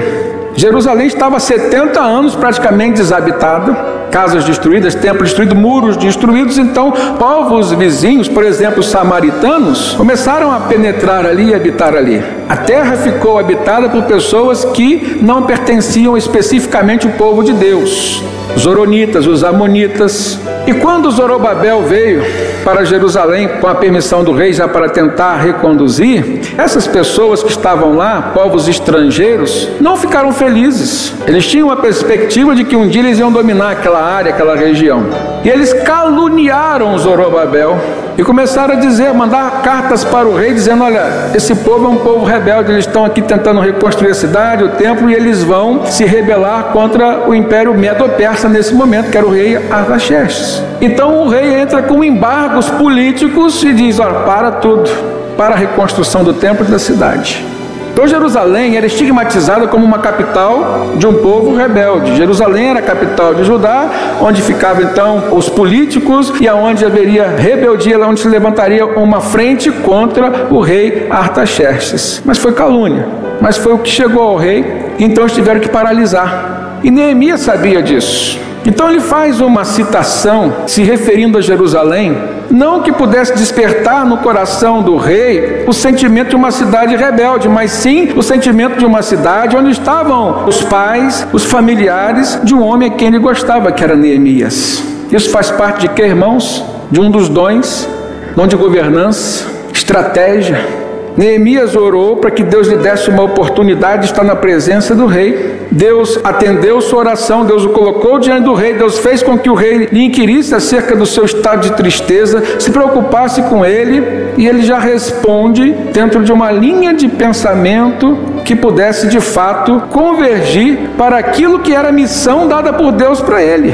Jerusalém 0.60 1.08
estava 1.08 1.40
70 1.40 2.02
anos 2.02 2.36
praticamente 2.36 2.98
desabitada 2.98 3.98
casas 4.12 4.44
destruídas, 4.44 4.94
templos 4.96 5.30
destruídos, 5.30 5.56
muros 5.56 5.96
destruídos. 5.96 6.58
Então, 6.58 6.92
povos 7.18 7.72
vizinhos, 7.72 8.28
por 8.28 8.44
exemplo, 8.44 8.80
os 8.80 8.88
samaritanos, 8.88 9.94
começaram 9.94 10.52
a 10.52 10.62
penetrar 10.62 11.26
ali 11.26 11.50
e 11.50 11.56
habitar 11.56 11.96
ali. 11.96 12.22
A 12.50 12.58
terra 12.58 12.98
ficou 12.98 13.40
habitada 13.40 13.88
por 13.88 14.04
pessoas 14.04 14.66
que 14.66 15.20
não 15.22 15.44
pertenciam 15.44 16.18
especificamente 16.18 17.08
ao 17.08 17.14
povo 17.14 17.44
de 17.44 17.54
Deus. 17.54 18.22
Os 18.56 18.66
Oronitas, 18.66 19.28
os 19.28 19.44
Amonitas. 19.44 20.40
E 20.66 20.74
quando 20.74 21.12
Zorobabel 21.12 21.84
veio 21.84 22.24
para 22.64 22.84
Jerusalém 22.86 23.48
com 23.60 23.68
a 23.68 23.76
permissão 23.76 24.24
do 24.24 24.32
rei 24.32 24.54
já 24.54 24.68
para 24.68 24.90
tentar 24.90 25.38
reconduzir, 25.38 26.42
essas 26.58 26.88
pessoas 26.88 27.44
que 27.44 27.52
estavam 27.52 27.96
lá, 27.96 28.32
povos 28.34 28.68
estrangeiros, 28.68 29.70
não 29.80 29.96
ficaram 29.96 30.32
felizes. 30.32 31.14
Eles 31.28 31.46
tinham 31.48 31.70
a 31.72 31.76
perspectiva 31.76 32.56
de 32.56 32.64
que 32.64 32.76
um 32.76 32.88
dia 32.88 33.02
eles 33.02 33.20
iam 33.20 33.32
dominar 33.32 33.72
aquela 33.72 33.90
aquela 33.90 34.04
área, 34.04 34.32
aquela 34.32 34.56
região. 34.56 35.06
E 35.44 35.50
eles 35.50 35.72
caluniaram 35.72 36.98
Zorobabel 36.98 37.78
e 38.18 38.24
começaram 38.24 38.74
a 38.74 38.78
dizer, 38.78 39.14
mandar 39.14 39.62
cartas 39.62 40.04
para 40.04 40.28
o 40.28 40.36
rei, 40.36 40.54
dizendo: 40.54 40.84
Olha, 40.84 41.32
esse 41.34 41.56
povo 41.56 41.86
é 41.86 41.90
um 41.90 41.98
povo 41.98 42.26
rebelde, 42.26 42.72
eles 42.74 42.86
estão 42.86 43.06
aqui 43.06 43.22
tentando 43.22 43.62
reconstruir 43.62 44.12
a 44.12 44.14
cidade, 44.14 44.64
o 44.64 44.70
templo, 44.70 45.10
e 45.10 45.14
eles 45.14 45.42
vão 45.42 45.86
se 45.86 46.04
rebelar 46.04 46.66
contra 46.74 47.30
o 47.30 47.34
império 47.34 47.74
medo-persa 47.74 48.50
nesse 48.50 48.74
momento, 48.74 49.10
que 49.10 49.18
era 49.18 49.26
o 49.26 49.32
rei 49.32 49.56
Artaxerxes. 49.56 50.62
Então 50.82 51.24
o 51.24 51.30
rei 51.30 51.62
entra 51.62 51.82
com 51.82 52.04
embargos 52.04 52.70
políticos 52.72 53.64
e 53.64 53.72
diz: 53.72 54.00
Olha, 54.00 54.20
para 54.22 54.52
tudo, 54.52 54.90
para 55.38 55.56
a 55.56 55.58
reconstrução 55.58 56.22
do 56.22 56.34
templo 56.34 56.66
e 56.68 56.70
da 56.70 56.80
cidade. 56.80 57.59
Então 58.00 58.08
Jerusalém 58.08 58.78
era 58.78 58.86
estigmatizada 58.86 59.68
como 59.68 59.86
uma 59.86 60.00
capital 60.00 60.94
de 60.96 61.06
um 61.06 61.16
povo 61.16 61.54
rebelde. 61.54 62.16
Jerusalém 62.16 62.70
era 62.70 62.80
a 62.80 62.82
capital 62.82 63.34
de 63.34 63.44
Judá, 63.44 63.90
onde 64.22 64.42
ficavam 64.42 64.84
então 64.84 65.34
os 65.34 65.50
políticos 65.50 66.32
e 66.40 66.48
aonde 66.48 66.86
haveria 66.86 67.28
rebeldia, 67.28 68.00
onde 68.08 68.22
se 68.22 68.30
levantaria 68.30 68.86
uma 68.86 69.20
frente 69.20 69.70
contra 69.70 70.48
o 70.50 70.62
rei 70.62 71.08
Artaxerxes. 71.10 72.22
Mas 72.24 72.38
foi 72.38 72.54
calúnia, 72.54 73.06
mas 73.42 73.58
foi 73.58 73.74
o 73.74 73.80
que 73.80 73.90
chegou 73.90 74.24
ao 74.24 74.38
rei, 74.38 74.94
então 74.98 75.26
eles 75.26 75.34
tiveram 75.34 75.60
que 75.60 75.68
paralisar. 75.68 76.80
E 76.82 76.90
Neemias 76.90 77.42
sabia 77.42 77.84
disso. 77.84 78.40
Então 78.66 78.90
ele 78.90 79.02
faz 79.02 79.42
uma 79.42 79.66
citação 79.66 80.54
se 80.68 80.84
referindo 80.84 81.38
a 81.38 81.42
Jerusalém, 81.42 82.18
não 82.50 82.82
que 82.82 82.92
pudesse 82.92 83.34
despertar 83.36 84.06
no 84.06 84.18
coração 84.18 84.82
do 84.82 84.98
rei 84.98 85.64
o 85.68 85.74
sentimento 85.74 86.30
de 86.30 86.36
uma 86.36 86.52
cidade 86.52 86.96
rebelde, 86.96 87.48
mas 87.48 87.72
sim 87.72 88.14
o 88.16 88.24
sentimento 88.24 88.78
de 88.78 88.86
uma 88.86 89.02
cidade 89.02 89.56
onde 89.56 89.72
estavam 89.72 90.46
os 90.48 90.64
pais, 90.64 91.28
os 91.32 91.46
familiares 91.46 92.40
de 92.44 92.56
um 92.56 92.64
homem 92.64 92.90
a 92.90 92.94
quem 92.94 93.10
ele 93.10 93.20
gostava, 93.20 93.72
que 93.72 93.84
era 93.84 93.96
Neemias. 93.96 94.84
Isso 95.12 95.30
faz 95.30 95.52
parte 95.52 95.82
de 95.82 95.90
que, 95.90 96.02
irmãos? 96.02 96.64
De 96.92 97.00
um 97.00 97.10
dos 97.10 97.30
dons, 97.30 97.88
dom 98.36 98.48
de 98.48 98.56
governança, 98.56 99.46
estratégia, 99.74 100.79
Neemias 101.20 101.76
orou 101.76 102.16
para 102.16 102.32
que 102.32 102.44
Deus 102.44 102.70
lhe 102.70 102.78
desse 102.78 103.10
uma 103.10 103.24
oportunidade 103.24 104.04
de 104.04 104.06
estar 104.06 104.24
na 104.24 104.38
presença 104.38 104.96
do 104.96 105.06
rei. 105.06 105.68
Deus 105.70 106.18
atendeu 106.24 106.80
sua 106.80 107.00
oração, 107.00 107.44
Deus 107.44 107.66
o 107.66 107.72
colocou 107.72 108.20
diante 108.20 108.46
do 108.46 108.54
rei, 108.54 108.76
Deus 108.76 109.00
fez 109.00 109.22
com 109.22 109.38
que 109.38 109.50
o 109.50 109.54
rei 109.54 109.90
lhe 109.92 110.06
inquirisse 110.06 110.56
acerca 110.56 110.96
do 110.96 111.06
seu 111.06 111.26
estado 111.26 111.64
de 111.64 111.74
tristeza, 111.74 112.42
se 112.58 112.72
preocupasse 112.72 113.42
com 113.44 113.66
ele, 113.66 114.02
e 114.38 114.48
ele 114.48 114.62
já 114.62 114.80
responde 114.80 115.72
dentro 115.92 116.24
de 116.24 116.32
uma 116.32 116.52
linha 116.52 116.94
de 116.94 117.10
pensamento 117.10 118.18
que 118.46 118.56
pudesse 118.56 119.08
de 119.08 119.20
fato 119.20 119.84
convergir 119.90 120.92
para 120.98 121.18
aquilo 121.18 121.60
que 121.60 121.76
era 121.76 121.90
a 121.90 121.92
missão 121.92 122.48
dada 122.48 122.72
por 122.72 122.94
Deus 122.94 123.20
para 123.20 123.44
ele. 123.44 123.74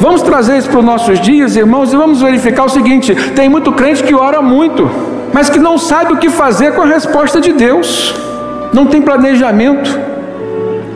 Vamos 0.00 0.22
trazer 0.22 0.56
isso 0.56 0.70
para 0.70 0.78
os 0.78 0.84
nossos 0.86 1.20
dias, 1.20 1.54
irmãos, 1.54 1.92
e 1.92 1.96
vamos 1.96 2.22
verificar 2.22 2.64
o 2.64 2.70
seguinte: 2.70 3.14
tem 3.36 3.46
muito 3.46 3.72
crente 3.72 4.02
que 4.02 4.14
ora 4.14 4.40
muito 4.40 5.11
mas 5.32 5.48
que 5.48 5.58
não 5.58 5.78
sabe 5.78 6.12
o 6.12 6.16
que 6.18 6.28
fazer 6.28 6.74
com 6.74 6.82
a 6.82 6.86
resposta 6.86 7.40
de 7.40 7.52
Deus, 7.52 8.14
não 8.72 8.86
tem 8.86 9.02
planejamento. 9.02 9.98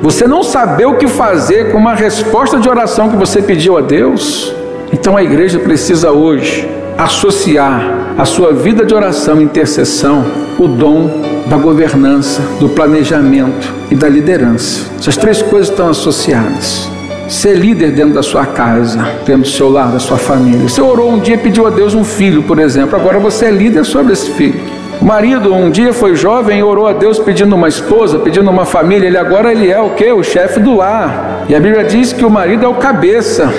Você 0.02 0.26
não 0.26 0.42
saber 0.42 0.86
o 0.86 0.96
que 0.96 1.06
fazer 1.06 1.72
com 1.72 1.78
uma 1.78 1.94
resposta 1.94 2.58
de 2.58 2.68
oração 2.68 3.08
que 3.08 3.16
você 3.16 3.40
pediu 3.40 3.78
a 3.78 3.80
Deus, 3.80 4.52
então 4.92 5.16
a 5.16 5.22
igreja 5.22 5.58
precisa 5.58 6.12
hoje 6.12 6.68
associar 6.98 7.82
a 8.16 8.24
sua 8.24 8.52
vida 8.52 8.84
de 8.84 8.94
oração 8.94 9.40
e 9.40 9.44
intercessão 9.44 10.24
o 10.58 10.66
dom 10.66 11.22
da 11.46 11.56
governança, 11.56 12.40
do 12.58 12.68
planejamento 12.68 13.72
e 13.90 13.94
da 13.94 14.08
liderança. 14.08 14.90
Essas 14.98 15.16
três 15.16 15.42
coisas 15.42 15.68
estão 15.68 15.88
associadas 15.88 16.95
ser 17.28 17.54
líder 17.54 17.92
dentro 17.92 18.14
da 18.14 18.22
sua 18.22 18.46
casa, 18.46 18.98
dentro 19.24 19.42
do 19.42 19.48
seu 19.48 19.70
lar, 19.70 19.90
da 19.90 19.98
sua 19.98 20.16
família. 20.16 20.68
Você 20.68 20.80
orou 20.80 21.10
um 21.10 21.18
dia 21.18 21.34
e 21.34 21.38
pediu 21.38 21.66
a 21.66 21.70
Deus 21.70 21.94
um 21.94 22.04
filho, 22.04 22.42
por 22.42 22.58
exemplo, 22.58 22.98
agora 22.98 23.18
você 23.18 23.46
é 23.46 23.50
líder 23.50 23.84
sobre 23.84 24.12
esse 24.12 24.30
filho. 24.30 24.60
O 25.00 25.04
marido 25.04 25.52
um 25.54 25.70
dia 25.70 25.92
foi 25.92 26.16
jovem 26.16 26.60
e 26.60 26.62
orou 26.62 26.88
a 26.88 26.92
Deus 26.92 27.18
pedindo 27.18 27.54
uma 27.54 27.68
esposa, 27.68 28.18
pedindo 28.18 28.50
uma 28.50 28.64
família. 28.64 29.06
Ele 29.06 29.18
agora 29.18 29.52
ele 29.52 29.70
é 29.70 29.78
o 29.78 29.90
que? 29.90 30.10
O 30.10 30.22
chefe 30.22 30.58
do 30.58 30.76
lar. 30.76 31.44
E 31.48 31.54
a 31.54 31.60
Bíblia 31.60 31.84
diz 31.84 32.12
que 32.12 32.24
o 32.24 32.30
marido 32.30 32.64
é 32.64 32.68
o 32.68 32.74
cabeça. 32.74 33.52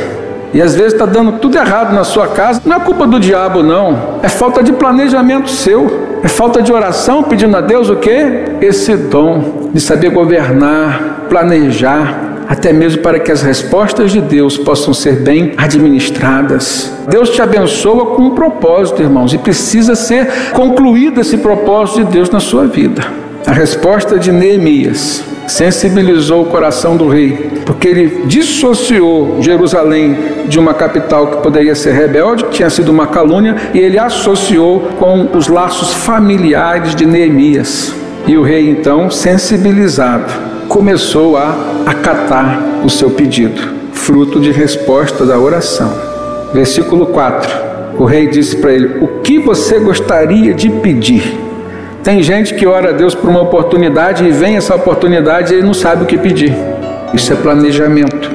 E 0.54 0.62
às 0.62 0.76
vezes 0.76 0.94
está 0.94 1.06
dando 1.06 1.34
tudo 1.34 1.58
errado 1.58 1.94
na 1.94 2.04
sua 2.04 2.28
casa. 2.28 2.62
Não 2.66 2.78
é 2.78 2.80
culpa 2.80 3.06
do 3.06 3.20
diabo, 3.20 3.62
não. 3.62 4.20
É 4.24 4.30
falta 4.30 4.64
de 4.64 4.74
planejamento 4.74 5.50
seu. 5.50 6.08
É 6.24 6.28
falta 6.28 6.62
de 6.62 6.74
oração 6.74 7.22
pedindo 7.22 7.56
a 7.56 7.62
Deus 7.62 7.90
o 7.90 7.98
que? 7.98 8.10
Esse 8.60 8.98
dom 8.98 9.70
de 9.72 9.80
saber 9.80 10.10
governar, 10.10 11.26
planejar, 11.30 12.27
até 12.48 12.72
mesmo 12.72 13.02
para 13.02 13.20
que 13.20 13.32
as 13.32 13.42
respostas 13.42 14.12
de 14.12 14.22
Deus 14.22 14.58
possam 14.58 14.94
ser 14.94 15.18
bem 15.18 15.54
administradas. 15.58 16.92
Deus 17.10 17.30
te 17.30 17.42
abençoa 17.42 18.16
com 18.16 18.24
um 18.24 18.36
propósito, 18.36 19.02
irmãos, 19.02 19.34
e 19.34 19.38
precisa 19.38 19.96
ser 19.96 20.52
concluído 20.54 21.20
esse 21.20 21.38
propósito 21.38 22.06
de 22.06 22.12
Deus 22.12 22.30
na 22.30 22.40
sua 22.40 22.66
vida. 22.66 23.04
A 23.46 23.52
resposta 23.52 24.20
de 24.20 24.32
Neemias 24.32 25.24
sensibilizou 25.48 26.42
o 26.42 26.46
coração 26.46 26.98
do 26.98 27.08
rei, 27.08 27.62
porque 27.66 27.88
ele 27.88 28.24
dissociou 28.26 29.38
Jerusalém 29.42 30.18
de 30.48 30.60
uma 30.60 30.74
capital 30.74 31.28
que 31.28 31.38
poderia 31.38 31.74
ser 31.74 31.94
rebelde, 31.94 32.44
que 32.46 32.52
tinha 32.52 32.70
sido 32.70 32.90
uma 32.90 33.08
calúnia, 33.08 33.56
e 33.74 33.80
ele 33.80 33.98
associou 33.98 34.90
com 35.00 35.30
os 35.38 35.48
laços 35.48 35.94
familiares 35.94 36.94
de 36.94 37.06
Neemias. 37.06 37.94
E 38.28 38.36
o 38.36 38.44
rei, 38.44 38.70
então, 38.70 39.10
sensibilizado, 39.10 40.34
começou 40.68 41.38
a 41.38 41.56
acatar 41.86 42.62
o 42.84 42.90
seu 42.90 43.10
pedido, 43.10 43.62
fruto 43.94 44.40
de 44.40 44.52
resposta 44.52 45.26
da 45.26 45.38
oração. 45.40 45.92
Versículo 46.54 47.08
4. 47.08 47.68
O 47.98 48.06
rei 48.06 48.28
disse 48.28 48.58
para 48.58 48.72
ele: 48.72 49.04
O 49.04 49.22
que 49.22 49.40
você 49.40 49.80
gostaria 49.80 50.54
de 50.54 50.70
pedir? 50.70 51.38
Tem 52.04 52.22
gente 52.22 52.54
que 52.54 52.66
ora 52.66 52.90
a 52.90 52.94
Deus 52.94 53.16
por 53.16 53.30
uma 53.30 53.42
oportunidade 53.42 54.24
e 54.24 54.32
vem 54.32 54.56
essa 54.56 54.76
oportunidade 54.76 55.54
e 55.54 55.58
ele 55.58 55.66
não 55.66 55.74
sabe 55.74 56.04
o 56.04 56.06
que 56.06 56.18
pedir. 56.18 56.56
Isso 57.14 57.34
é 57.34 57.36
planejamento. 57.36 58.32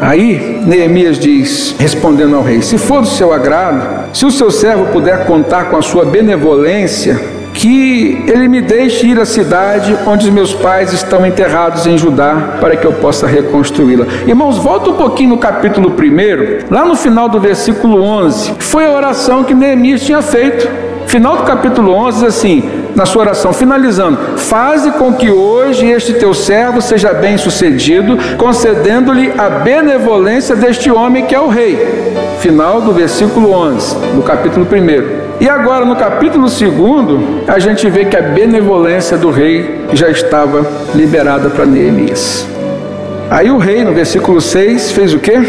Aí 0.00 0.60
Neemias 0.66 1.18
diz, 1.18 1.74
respondendo 1.78 2.34
ao 2.36 2.42
rei: 2.42 2.62
Se 2.62 2.78
for 2.78 3.02
do 3.02 3.08
seu 3.08 3.32
agrado, 3.32 4.14
se 4.14 4.24
o 4.24 4.30
seu 4.30 4.50
servo 4.50 4.86
puder 4.86 5.26
contar 5.26 5.66
com 5.66 5.76
a 5.76 5.82
sua 5.82 6.04
benevolência, 6.04 7.20
que 7.54 8.24
ele 8.26 8.48
me 8.48 8.60
deixe 8.60 9.06
ir 9.06 9.18
à 9.18 9.24
cidade 9.24 9.96
onde 10.06 10.26
os 10.26 10.32
meus 10.32 10.52
pais 10.52 10.92
estão 10.92 11.24
enterrados 11.24 11.86
em 11.86 11.96
Judá, 11.96 12.58
para 12.60 12.76
que 12.76 12.84
eu 12.84 12.92
possa 12.92 13.26
reconstruí-la. 13.26 14.06
Irmãos, 14.26 14.58
volta 14.58 14.90
um 14.90 14.94
pouquinho 14.94 15.30
no 15.30 15.38
capítulo 15.38 15.90
1, 15.90 16.74
lá 16.74 16.84
no 16.84 16.96
final 16.96 17.28
do 17.28 17.40
versículo 17.40 18.02
11, 18.02 18.54
foi 18.58 18.84
a 18.84 18.90
oração 18.90 19.44
que 19.44 19.54
Neemias 19.54 20.02
tinha 20.02 20.20
feito. 20.20 20.68
Final 21.06 21.36
do 21.36 21.42
capítulo 21.44 21.92
11 21.92 22.18
diz 22.18 22.28
assim: 22.28 22.84
na 22.96 23.06
sua 23.06 23.22
oração, 23.22 23.52
finalizando: 23.52 24.18
Faze 24.36 24.90
com 24.92 25.12
que 25.12 25.30
hoje 25.30 25.86
este 25.86 26.14
teu 26.14 26.34
servo 26.34 26.80
seja 26.80 27.12
bem 27.12 27.36
sucedido, 27.36 28.16
concedendo-lhe 28.36 29.32
a 29.36 29.48
benevolência 29.48 30.56
deste 30.56 30.90
homem 30.90 31.24
que 31.26 31.34
é 31.34 31.40
o 31.40 31.48
rei. 31.48 31.78
Final 32.40 32.80
do 32.80 32.92
versículo 32.92 33.52
11, 33.52 33.96
do 34.14 34.22
capítulo 34.22 34.66
1. 34.66 35.23
E 35.40 35.48
agora 35.48 35.84
no 35.84 35.96
capítulo 35.96 36.46
2, 36.46 37.48
a 37.48 37.58
gente 37.58 37.88
vê 37.90 38.04
que 38.04 38.16
a 38.16 38.22
benevolência 38.22 39.16
do 39.16 39.30
rei 39.30 39.80
já 39.92 40.08
estava 40.08 40.64
liberada 40.94 41.50
para 41.50 41.66
Neemias. 41.66 42.46
Aí 43.30 43.50
o 43.50 43.58
rei, 43.58 43.84
no 43.84 43.92
versículo 43.92 44.40
6, 44.40 44.92
fez 44.92 45.12
o 45.12 45.18
quê? 45.18 45.40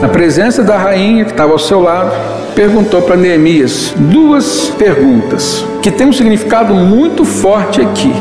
Na 0.00 0.08
presença 0.08 0.62
da 0.62 0.78
rainha 0.78 1.24
que 1.24 1.32
estava 1.32 1.52
ao 1.52 1.58
seu 1.58 1.80
lado, 1.80 2.10
perguntou 2.54 3.02
para 3.02 3.16
Neemias 3.16 3.92
duas 3.96 4.70
perguntas 4.78 5.64
que 5.82 5.90
têm 5.90 6.08
um 6.08 6.12
significado 6.12 6.74
muito 6.74 7.24
forte 7.24 7.82
aqui. 7.82 8.12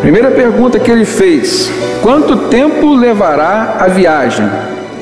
Primeira 0.00 0.30
pergunta 0.30 0.78
que 0.78 0.90
ele 0.90 1.04
fez: 1.04 1.70
Quanto 2.02 2.48
tempo 2.48 2.94
levará 2.94 3.76
a 3.80 3.88
viagem? 3.88 4.48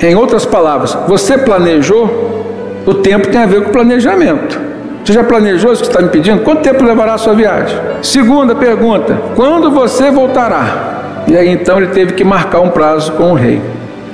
Em 0.02 0.14
outras 0.14 0.46
palavras, 0.46 0.96
você 1.06 1.36
planejou? 1.36 2.82
O 2.86 2.94
tempo 2.94 3.28
tem 3.28 3.42
a 3.42 3.46
ver 3.46 3.64
com 3.64 3.70
planejamento. 3.70 4.70
Você 5.10 5.14
já 5.14 5.24
planejou 5.24 5.72
isso 5.72 5.82
que 5.82 5.88
está 5.88 6.00
me 6.00 6.08
pedindo? 6.08 6.42
Quanto 6.42 6.62
tempo 6.62 6.84
levará 6.84 7.14
a 7.14 7.18
sua 7.18 7.34
viagem? 7.34 7.76
Segunda 8.00 8.54
pergunta: 8.54 9.20
quando 9.34 9.68
você 9.68 10.08
voltará? 10.08 11.24
E 11.26 11.36
aí 11.36 11.48
então 11.48 11.78
ele 11.78 11.88
teve 11.88 12.12
que 12.12 12.22
marcar 12.22 12.60
um 12.60 12.68
prazo 12.68 13.10
com 13.14 13.32
o 13.32 13.34
rei. 13.34 13.60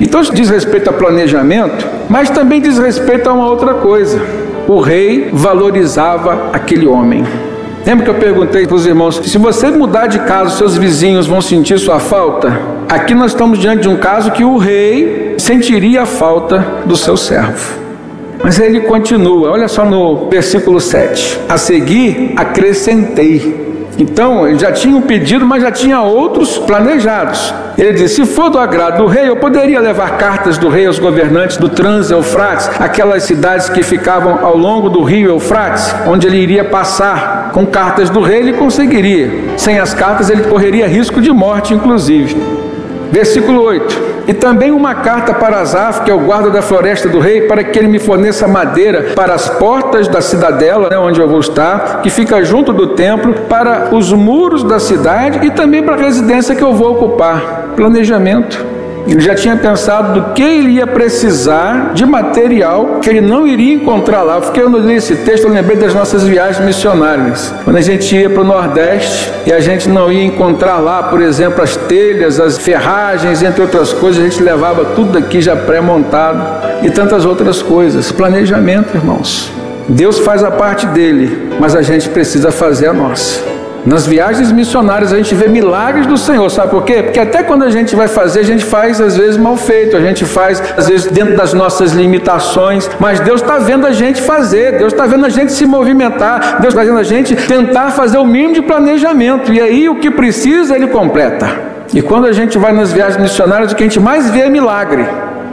Então 0.00 0.22
isso 0.22 0.34
diz 0.34 0.48
respeito 0.48 0.88
a 0.88 0.94
planejamento, 0.94 1.86
mas 2.08 2.30
também 2.30 2.62
diz 2.62 2.78
respeito 2.78 3.28
a 3.28 3.34
uma 3.34 3.46
outra 3.46 3.74
coisa. 3.74 4.18
O 4.66 4.80
rei 4.80 5.28
valorizava 5.30 6.48
aquele 6.54 6.86
homem. 6.86 7.22
Lembra 7.84 8.04
que 8.04 8.10
eu 8.10 8.14
perguntei 8.14 8.66
para 8.66 8.76
os 8.76 8.86
irmãos: 8.86 9.20
se 9.22 9.36
você 9.36 9.70
mudar 9.70 10.06
de 10.06 10.20
casa, 10.20 10.56
seus 10.56 10.78
vizinhos 10.78 11.26
vão 11.26 11.42
sentir 11.42 11.78
sua 11.78 12.00
falta? 12.00 12.58
Aqui 12.88 13.14
nós 13.14 13.32
estamos 13.32 13.58
diante 13.58 13.82
de 13.82 13.88
um 13.90 13.98
caso 13.98 14.30
que 14.30 14.44
o 14.44 14.56
rei 14.56 15.34
sentiria 15.36 16.04
a 16.04 16.06
falta 16.06 16.64
do 16.86 16.96
seu 16.96 17.18
servo. 17.18 17.85
Mas 18.42 18.58
ele 18.58 18.80
continua, 18.80 19.50
olha 19.50 19.68
só 19.68 19.84
no 19.84 20.28
versículo 20.28 20.80
7. 20.80 21.40
A 21.48 21.56
seguir, 21.56 22.32
acrescentei. 22.36 23.66
Então, 23.98 24.46
ele 24.46 24.58
já 24.58 24.70
tinha 24.70 24.94
um 24.94 25.00
pedido, 25.00 25.46
mas 25.46 25.62
já 25.62 25.70
tinha 25.70 26.02
outros 26.02 26.58
planejados. 26.58 27.54
Ele 27.78 27.94
disse: 27.94 28.16
se 28.16 28.26
for 28.26 28.50
do 28.50 28.58
agrado 28.58 28.98
do 28.98 29.06
rei, 29.06 29.28
eu 29.28 29.36
poderia 29.36 29.80
levar 29.80 30.18
cartas 30.18 30.58
do 30.58 30.68
rei 30.68 30.86
aos 30.86 30.98
governantes 30.98 31.56
do 31.56 31.68
Trans-Eufrates, 31.68 32.70
aquelas 32.78 33.22
cidades 33.22 33.68
que 33.68 33.82
ficavam 33.82 34.44
ao 34.44 34.56
longo 34.56 34.90
do 34.90 35.02
rio 35.02 35.30
Eufrates, 35.30 35.94
onde 36.06 36.26
ele 36.26 36.36
iria 36.36 36.64
passar. 36.64 37.50
Com 37.52 37.64
cartas 37.64 38.10
do 38.10 38.20
rei, 38.20 38.40
ele 38.40 38.52
conseguiria. 38.52 39.30
Sem 39.56 39.78
as 39.78 39.94
cartas, 39.94 40.28
ele 40.28 40.42
correria 40.42 40.86
risco 40.86 41.20
de 41.22 41.32
morte, 41.32 41.72
inclusive. 41.72 42.36
Versículo 43.16 43.62
8. 43.62 44.26
E 44.28 44.34
também 44.34 44.70
uma 44.70 44.96
carta 44.96 45.32
para 45.32 45.60
Asaf, 45.60 46.02
que 46.02 46.10
é 46.10 46.14
o 46.14 46.20
guarda 46.20 46.50
da 46.50 46.60
floresta 46.60 47.08
do 47.08 47.18
rei, 47.18 47.46
para 47.46 47.64
que 47.64 47.78
ele 47.78 47.88
me 47.88 47.98
forneça 47.98 48.46
madeira 48.46 49.14
para 49.14 49.32
as 49.32 49.48
portas 49.48 50.06
da 50.06 50.20
cidadela, 50.20 50.90
né, 50.90 50.98
onde 50.98 51.18
eu 51.18 51.26
vou 51.26 51.40
estar, 51.40 52.02
que 52.02 52.10
fica 52.10 52.44
junto 52.44 52.74
do 52.74 52.88
templo, 52.88 53.32
para 53.48 53.88
os 53.94 54.12
muros 54.12 54.62
da 54.62 54.78
cidade 54.78 55.46
e 55.46 55.50
também 55.50 55.82
para 55.82 55.94
a 55.94 55.98
residência 55.98 56.54
que 56.54 56.62
eu 56.62 56.74
vou 56.74 56.92
ocupar. 56.92 57.70
Planejamento. 57.74 58.75
Ele 59.06 59.20
já 59.20 59.34
tinha 59.34 59.56
pensado 59.56 60.20
do 60.20 60.32
que 60.32 60.42
ele 60.42 60.70
ia 60.70 60.86
precisar 60.86 61.92
de 61.94 62.04
material 62.04 62.98
que 63.00 63.08
ele 63.08 63.20
não 63.20 63.46
iria 63.46 63.74
encontrar 63.74 64.22
lá. 64.22 64.40
Porque 64.40 64.60
eu 64.60 64.68
li 64.68 64.94
esse 64.94 65.16
texto, 65.16 65.44
eu 65.44 65.50
lembrei 65.50 65.76
das 65.76 65.94
nossas 65.94 66.24
viagens 66.24 66.64
missionárias. 66.64 67.54
Quando 67.64 67.76
a 67.76 67.80
gente 67.80 68.14
ia 68.16 68.28
para 68.28 68.42
o 68.42 68.44
Nordeste 68.44 69.32
e 69.46 69.52
a 69.52 69.60
gente 69.60 69.88
não 69.88 70.10
ia 70.10 70.24
encontrar 70.24 70.78
lá, 70.78 71.04
por 71.04 71.22
exemplo, 71.22 71.62
as 71.62 71.76
telhas, 71.76 72.40
as 72.40 72.58
ferragens, 72.58 73.42
entre 73.42 73.62
outras 73.62 73.92
coisas, 73.92 74.20
a 74.20 74.28
gente 74.28 74.42
levava 74.42 74.84
tudo 74.96 75.12
daqui 75.12 75.40
já 75.40 75.54
pré-montado 75.54 76.84
e 76.84 76.90
tantas 76.90 77.24
outras 77.24 77.62
coisas. 77.62 78.10
Planejamento, 78.10 78.96
irmãos. 78.96 79.52
Deus 79.88 80.18
faz 80.18 80.42
a 80.42 80.50
parte 80.50 80.84
dele, 80.86 81.50
mas 81.60 81.76
a 81.76 81.82
gente 81.82 82.08
precisa 82.08 82.50
fazer 82.50 82.88
a 82.88 82.92
nossa. 82.92 83.55
Nas 83.86 84.04
viagens 84.04 84.50
missionárias 84.50 85.12
a 85.12 85.16
gente 85.16 85.32
vê 85.32 85.46
milagres 85.46 86.06
do 86.06 86.18
Senhor, 86.18 86.50
sabe 86.50 86.72
por 86.72 86.82
quê? 86.82 87.04
Porque 87.04 87.20
até 87.20 87.44
quando 87.44 87.62
a 87.62 87.70
gente 87.70 87.94
vai 87.94 88.08
fazer, 88.08 88.40
a 88.40 88.42
gente 88.42 88.64
faz 88.64 89.00
às 89.00 89.16
vezes 89.16 89.36
mal 89.36 89.56
feito, 89.56 89.96
a 89.96 90.00
gente 90.00 90.24
faz 90.24 90.60
às 90.76 90.88
vezes 90.88 91.06
dentro 91.06 91.36
das 91.36 91.54
nossas 91.54 91.92
limitações, 91.92 92.90
mas 92.98 93.20
Deus 93.20 93.40
está 93.40 93.58
vendo 93.58 93.86
a 93.86 93.92
gente 93.92 94.20
fazer, 94.20 94.76
Deus 94.76 94.92
está 94.92 95.06
vendo 95.06 95.24
a 95.24 95.28
gente 95.28 95.52
se 95.52 95.64
movimentar, 95.64 96.60
Deus 96.60 96.74
está 96.74 96.82
vendo 96.82 96.98
a 96.98 97.04
gente 97.04 97.36
tentar 97.36 97.92
fazer 97.92 98.18
o 98.18 98.26
mínimo 98.26 98.54
de 98.54 98.62
planejamento, 98.62 99.52
e 99.52 99.60
aí 99.60 99.88
o 99.88 100.00
que 100.00 100.10
precisa 100.10 100.74
Ele 100.74 100.88
completa. 100.88 101.48
E 101.94 102.02
quando 102.02 102.26
a 102.26 102.32
gente 102.32 102.58
vai 102.58 102.72
nas 102.72 102.92
viagens 102.92 103.22
missionárias, 103.22 103.70
o 103.70 103.76
que 103.76 103.84
a 103.84 103.86
gente 103.86 104.00
mais 104.00 104.28
vê 104.28 104.40
é 104.40 104.50
milagre. 104.50 105.06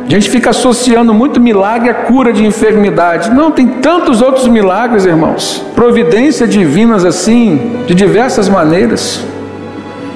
A 0.06 0.10
gente 0.10 0.30
fica 0.30 0.50
associando 0.50 1.14
muito 1.14 1.40
milagre 1.40 1.90
à 1.90 1.94
cura 1.94 2.34
de 2.34 2.46
enfermidade. 2.46 3.32
Não, 3.32 3.52
tem 3.52 3.68
tantos 3.68 4.22
outros 4.22 4.48
milagres, 4.48 5.06
irmãos. 5.06 5.64
Providência 5.74 6.46
divinas 6.46 7.06
assim, 7.06 7.78
de 7.88 7.96
diversas 7.96 8.50
maneiras. 8.50 9.24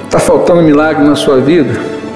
Está 0.05 0.19
faltando 0.19 0.61
milagre 0.61 1.03
na 1.03 1.15
sua 1.15 1.37
vida? 1.37 1.73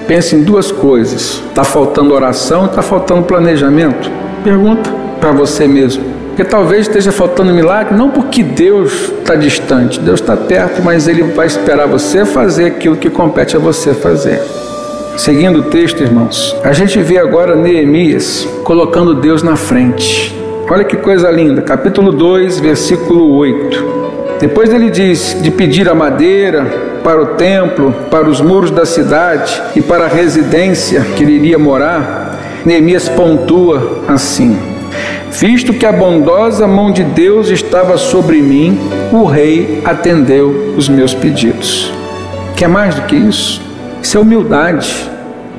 Pense 0.07 0.35
em 0.35 0.43
duas 0.43 0.71
coisas: 0.71 1.41
está 1.47 1.63
faltando 1.63 2.13
oração 2.13 2.63
e 2.63 2.65
está 2.67 2.81
faltando 2.81 3.23
planejamento. 3.23 4.11
Pergunta 4.43 4.89
para 5.19 5.31
você 5.31 5.67
mesmo. 5.67 6.03
Porque 6.27 6.43
talvez 6.43 6.87
esteja 6.87 7.11
faltando 7.11 7.53
milagre, 7.53 7.95
não 7.95 8.09
porque 8.09 8.41
Deus 8.41 9.11
está 9.19 9.35
distante, 9.35 9.99
Deus 9.99 10.19
está 10.19 10.35
perto, 10.35 10.81
mas 10.81 11.07
Ele 11.07 11.23
vai 11.23 11.45
esperar 11.45 11.87
você 11.87 12.25
fazer 12.25 12.65
aquilo 12.65 12.95
que 12.95 13.09
compete 13.09 13.55
a 13.55 13.59
você 13.59 13.93
fazer. 13.93 14.41
Seguindo 15.17 15.59
o 15.59 15.63
texto, 15.63 16.01
irmãos, 16.01 16.55
a 16.63 16.73
gente 16.73 16.97
vê 16.99 17.17
agora 17.17 17.55
Neemias 17.55 18.47
colocando 18.63 19.13
Deus 19.13 19.43
na 19.43 19.55
frente. 19.55 20.35
Olha 20.69 20.83
que 20.83 20.95
coisa 20.95 21.29
linda, 21.29 21.61
capítulo 21.61 22.11
2, 22.11 22.59
versículo 22.59 23.35
8. 23.35 24.01
Depois 24.39 24.73
ele 24.73 24.89
diz 24.89 25.37
de 25.41 25.51
pedir 25.51 25.87
a 25.89 25.93
madeira 25.93 26.65
para 27.03 27.21
o 27.21 27.27
templo, 27.35 27.93
para 28.09 28.27
os 28.27 28.41
muros 28.41 28.71
da 28.71 28.85
cidade 28.85 29.61
e 29.75 29.81
para 29.81 30.05
a 30.05 30.07
residência 30.07 31.01
que 31.15 31.23
ele 31.23 31.33
iria 31.33 31.59
morar, 31.59 32.39
Neemias 32.65 33.09
pontua 33.09 34.03
assim: 34.07 34.57
Visto 35.29 35.73
que 35.73 35.85
a 35.85 35.91
bondosa 35.91 36.67
mão 36.67 36.91
de 36.91 37.03
Deus 37.03 37.49
estava 37.49 37.97
sobre 37.97 38.41
mim, 38.41 38.79
o 39.11 39.25
rei 39.25 39.81
atendeu 39.83 40.73
os 40.77 40.87
meus 40.87 41.13
pedidos. 41.13 41.91
Quer 42.55 42.69
mais 42.69 42.95
do 42.95 43.01
que 43.03 43.15
isso? 43.15 43.70
Isso 44.01 44.17
é 44.17 44.19
humildade. 44.19 45.09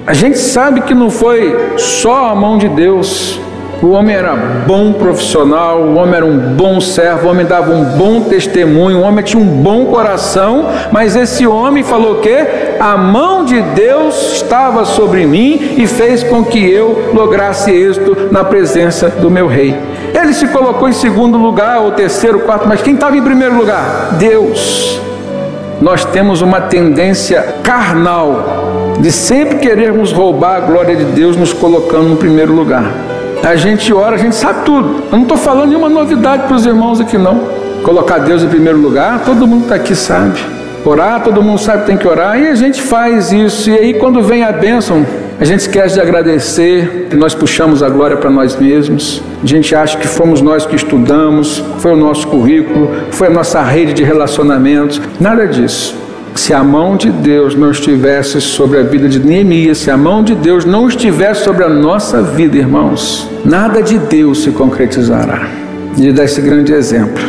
A 0.05 0.13
gente 0.13 0.39
sabe 0.39 0.81
que 0.81 0.95
não 0.95 1.11
foi 1.11 1.75
só 1.79 2.27
a 2.27 2.35
mão 2.35 2.59
de 2.59 2.69
Deus. 2.69 3.39
O 3.81 3.91
homem 3.91 4.15
era 4.15 4.35
bom 4.67 4.93
profissional, 4.93 5.81
o 5.81 5.95
homem 5.97 6.15
era 6.15 6.27
um 6.27 6.55
bom 6.55 6.81
servo, 6.81 7.27
o 7.27 7.31
homem 7.31 7.45
dava 7.45 7.73
um 7.73 7.85
bom 7.97 8.21
testemunho, 8.23 8.99
o 8.99 9.03
homem 9.03 9.25
tinha 9.25 9.43
um 9.43 9.63
bom 9.63 9.87
coração, 9.87 10.69
mas 10.93 11.17
esse 11.17 11.47
homem 11.49 11.83
falou 11.83 12.17
que 12.17 12.47
a 12.79 12.97
mão 12.97 13.45
de 13.45 13.61
Deus 13.61 14.35
estava 14.35 14.85
sobre 14.85 15.27
mim 15.27 15.75
e 15.79 15.87
fez 15.89 16.23
com 16.23 16.45
que 16.45 16.65
eu 16.65 17.11
lograsse 17.13 17.73
êxito 17.73 18.29
na 18.31 18.45
presença 18.45 19.09
do 19.09 19.29
meu 19.29 19.49
rei. 19.49 19.77
Ele 20.15 20.33
se 20.33 20.47
colocou 20.47 20.89
em 20.89 20.93
segundo 20.93 21.37
lugar, 21.37 21.81
ou 21.81 21.91
terceiro, 21.91 22.41
quarto, 22.41 22.69
mas 22.69 22.83
quem 22.83 22.95
estava 22.95 23.17
em 23.17 23.23
primeiro 23.23 23.57
lugar? 23.57 24.15
Deus 24.17 25.01
nós 25.83 26.05
temos 26.05 26.41
uma 26.43 26.61
tendência 26.61 27.57
carnal 27.65 28.95
de 29.01 29.11
sempre 29.11 29.59
querermos 29.59 30.13
roubar 30.13 30.59
a 30.59 30.61
glória 30.61 30.95
de 30.95 31.05
Deus, 31.07 31.37
nos 31.37 31.53
colocando 31.53 32.09
no 32.11 32.17
primeiro 32.17 32.55
lugar. 32.55 32.85
A 33.43 33.57
gente 33.57 33.93
ora, 33.93 34.15
a 34.15 34.19
gente 34.19 34.37
sabe 34.37 34.65
tudo. 34.65 35.03
Eu 35.11 35.17
não 35.17 35.23
estou 35.23 35.37
falando 35.37 35.71
nenhuma 35.71 35.89
novidade 35.89 36.45
para 36.45 36.55
os 36.55 36.65
irmãos 36.65 37.01
aqui, 37.01 37.19
não. 37.19 37.41
Colocar 37.83 38.19
Deus 38.19 38.45
em 38.45 38.49
primeiro 38.49 38.79
lugar, 38.79 39.25
todo 39.25 39.45
mundo 39.45 39.65
está 39.65 39.75
aqui 39.75 39.97
sabe. 39.97 40.41
Orar, 40.85 41.21
todo 41.21 41.43
mundo 41.43 41.59
sabe 41.59 41.81
que 41.81 41.87
tem 41.87 41.97
que 41.97 42.07
orar, 42.07 42.41
e 42.41 42.47
a 42.47 42.55
gente 42.55 42.81
faz 42.81 43.33
isso. 43.33 43.69
E 43.69 43.77
aí, 43.77 43.95
quando 43.95 44.23
vem 44.23 44.45
a 44.45 44.53
bênção, 44.53 45.05
a 45.41 45.45
gente 45.45 45.61
esquece 45.61 45.95
de 45.95 46.01
agradecer, 46.01 47.09
nós 47.15 47.35
puxamos 47.35 47.83
a 47.83 47.89
glória 47.89 48.17
para 48.17 48.31
nós 48.31 48.55
mesmos. 48.57 49.23
A 49.43 49.47
gente 49.47 49.75
acha 49.75 49.99
que 49.99 50.07
fomos 50.07 50.41
nós 50.41 50.65
que 50.65 50.77
estudamos, 50.77 51.63
foi 51.79 51.93
o 51.93 51.97
nosso 51.97 52.29
currículo, 52.29 52.91
foi 53.11 53.27
a 53.27 53.31
nossa 53.31 53.63
rede 53.63 53.93
de 53.93 54.05
relacionamentos. 54.05 55.01
Nada 55.21 55.47
disso. 55.47 55.97
Se 56.35 56.55
a 56.55 56.63
mão 56.63 56.97
de 56.97 57.11
Deus 57.11 57.55
não 57.55 57.71
estivesse 57.71 58.41
sobre 58.41 58.79
a 58.79 58.83
vida 58.83 59.09
de 59.09 59.19
Neemias, 59.19 59.79
se 59.79 59.91
a 59.91 59.97
mão 59.97 60.23
de 60.23 60.35
Deus 60.35 60.65
não 60.65 60.89
estivesse 60.89 61.45
sobre 61.45 61.65
a 61.65 61.69
nossa 61.69 62.23
vida, 62.23 62.57
irmãos, 62.57 63.29
nada 63.45 63.83
de 63.83 63.99
Deus 63.99 64.43
se 64.43 64.51
concretizará. 64.51 65.49
Ele 65.99 66.13
dá 66.13 66.25
esse 66.25 66.41
grande 66.41 66.73
exemplo. 66.73 67.23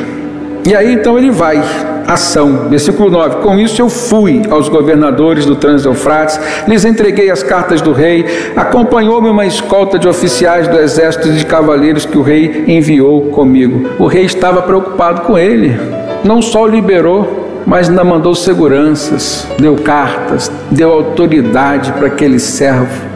E 0.65 0.73
aí 0.73 0.93
então 0.93 1.17
ele 1.17 1.31
vai 1.31 1.61
ação. 2.07 2.69
Versículo 2.69 3.09
9: 3.09 3.37
Com 3.37 3.57
isso 3.57 3.81
eu 3.81 3.89
fui 3.89 4.41
aos 4.49 4.69
governadores 4.69 5.45
do 5.45 5.55
Trans-Eufrates, 5.55 6.39
lhes 6.67 6.85
entreguei 6.85 7.29
as 7.29 7.43
cartas 7.43 7.81
do 7.81 7.91
rei, 7.91 8.25
acompanhou-me 8.55 9.29
uma 9.29 9.45
escolta 9.45 9.97
de 9.97 10.07
oficiais 10.07 10.67
do 10.67 10.79
exército 10.79 11.31
de 11.31 11.45
cavaleiros 11.45 12.05
que 12.05 12.17
o 12.17 12.21
rei 12.21 12.65
enviou 12.67 13.29
comigo. 13.29 13.89
O 13.99 14.07
rei 14.07 14.25
estava 14.25 14.61
preocupado 14.61 15.21
com 15.21 15.37
ele, 15.37 15.77
não 16.23 16.41
só 16.41 16.63
o 16.63 16.67
liberou, 16.67 17.63
mas 17.65 17.89
ainda 17.89 18.03
mandou 18.03 18.35
seguranças, 18.35 19.47
deu 19.59 19.75
cartas, 19.75 20.51
deu 20.69 20.91
autoridade 20.91 21.93
para 21.93 22.07
aquele 22.07 22.39
servo. 22.39 23.13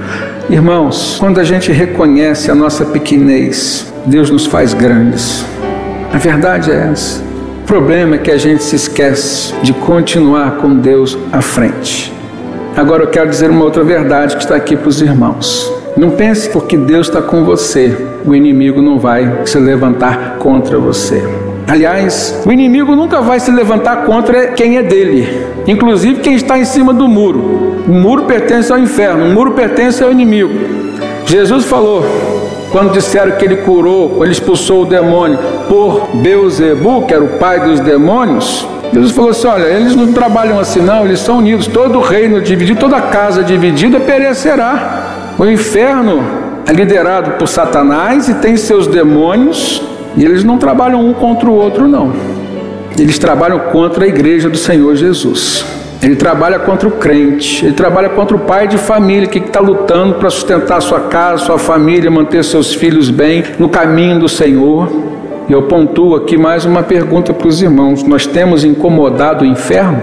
Irmãos, 0.50 1.18
quando 1.20 1.40
a 1.40 1.44
gente 1.44 1.72
reconhece 1.74 2.50
a 2.50 2.56
nossa 2.56 2.86
pequenez, 2.86 3.92
Deus 4.06 4.30
nos 4.30 4.46
faz 4.46 4.74
grandes. 4.74 5.46
A 6.14 6.18
verdade 6.18 6.72
é 6.72 6.90
essa. 6.92 7.27
Problema 7.68 8.16
é 8.16 8.18
que 8.18 8.32
a 8.32 8.38
gente 8.38 8.64
se 8.64 8.78
esquece 8.78 9.54
de 9.62 9.74
continuar 9.74 10.52
com 10.52 10.74
Deus 10.74 11.18
à 11.34 11.42
frente. 11.42 12.14
Agora 12.78 13.04
eu 13.04 13.08
quero 13.08 13.30
dizer 13.30 13.50
uma 13.50 13.66
outra 13.66 13.84
verdade 13.84 14.38
que 14.38 14.42
está 14.42 14.56
aqui 14.56 14.78
para 14.78 14.88
os 14.88 15.02
irmãos. 15.02 15.70
Não 15.98 16.12
pense 16.12 16.50
porque 16.50 16.78
Deus 16.78 17.08
está 17.08 17.22
com 17.22 17.44
você, 17.44 17.94
o 18.26 18.34
inimigo 18.34 18.82
não 18.82 18.98
vai 18.98 19.42
se 19.46 19.60
levantar 19.60 20.38
contra 20.38 20.80
você. 20.80 21.22
Aliás, 21.68 22.42
o 22.46 22.52
inimigo 22.54 22.96
nunca 22.96 23.20
vai 23.20 23.38
se 23.38 23.52
levantar 23.52 24.06
contra 24.06 24.48
quem 24.48 24.78
é 24.78 24.84
dele, 24.84 25.46
inclusive 25.68 26.22
quem 26.22 26.36
está 26.36 26.58
em 26.58 26.64
cima 26.64 26.94
do 26.94 27.06
muro. 27.06 27.84
O 27.86 27.92
muro 27.92 28.24
pertence 28.24 28.72
ao 28.72 28.80
inferno, 28.80 29.26
o 29.26 29.34
muro 29.34 29.52
pertence 29.52 30.02
ao 30.02 30.10
inimigo. 30.10 30.54
Jesus 31.26 31.66
falou: 31.66 32.06
quando 32.72 32.92
disseram 32.92 33.32
que 33.34 33.46
ele 33.46 33.58
curou, 33.58 34.24
ele 34.24 34.32
expulsou 34.32 34.84
o 34.84 34.86
demônio 34.86 35.40
por 35.68 36.10
Beuzebu, 36.16 37.04
que 37.04 37.14
era 37.14 37.24
o 37.24 37.38
pai 37.38 37.62
dos 37.62 37.80
demônios, 37.80 38.68
Jesus 38.94 39.12
falou 39.12 39.32
assim: 39.32 39.48
olha, 39.48 39.66
eles 39.66 39.96
não 39.96 40.14
trabalham 40.14 40.60
assim, 40.60 40.82
não, 40.82 41.06
eles 41.06 41.20
são 41.20 41.38
unidos. 41.38 41.68
Todo 41.68 42.00
reino 42.00 42.42
dividido, 42.42 42.80
toda 42.80 43.02
casa 43.02 43.44
dividida 43.44 44.00
perecerá. 44.00 45.34
O 45.38 45.46
inferno 45.46 46.24
é 46.66 46.72
liderado 46.72 47.32
por 47.32 47.48
Satanás 47.48 48.28
e 48.28 48.36
tem 48.36 48.58
seus 48.58 48.88
demônios, 48.88 49.82
e 50.16 50.26
eles 50.26 50.44
não 50.44 50.58
trabalham 50.58 51.06
um 51.06 51.14
contra 51.14 51.50
o 51.50 51.54
outro, 51.54 51.88
não. 51.88 52.12
Eles 52.98 53.20
trabalham 53.20 53.60
contra 53.72 54.06
a 54.06 54.08
igreja 54.08 54.50
do 54.50 54.58
Senhor 54.58 54.96
Jesus. 54.96 55.64
Ele 56.02 56.16
trabalha 56.16 56.60
contra 56.60 56.88
o 56.88 56.92
crente, 56.92 57.66
ele 57.66 57.74
trabalha 57.74 58.10
contra 58.10 58.36
o 58.36 58.40
pai 58.40 58.68
de 58.68 58.78
família 58.78 59.28
que 59.28 59.40
está 59.40 59.60
lutando 59.60 60.16
para 60.16 60.30
sustentar 60.30 60.82
sua 60.82 61.02
casa, 61.02 61.46
sua 61.46 61.58
família, 61.58 62.10
manter 62.12 62.44
seus 62.44 62.74
filhos 62.74 63.10
bem 63.10 63.44
no 63.58 63.68
caminho 63.68 64.20
do 64.20 64.30
Senhor. 64.30 64.90
E 65.50 65.52
eu 65.52 65.64
pontuo 65.64 66.16
aqui 66.16 66.38
mais 66.38 66.66
uma 66.66 66.84
pergunta 66.84 67.34
para 67.34 67.48
os 67.48 67.62
irmãos: 67.62 68.04
nós 68.04 68.28
temos 68.28 68.64
incomodado 68.64 69.44
o 69.44 69.48
inferno? 69.48 70.02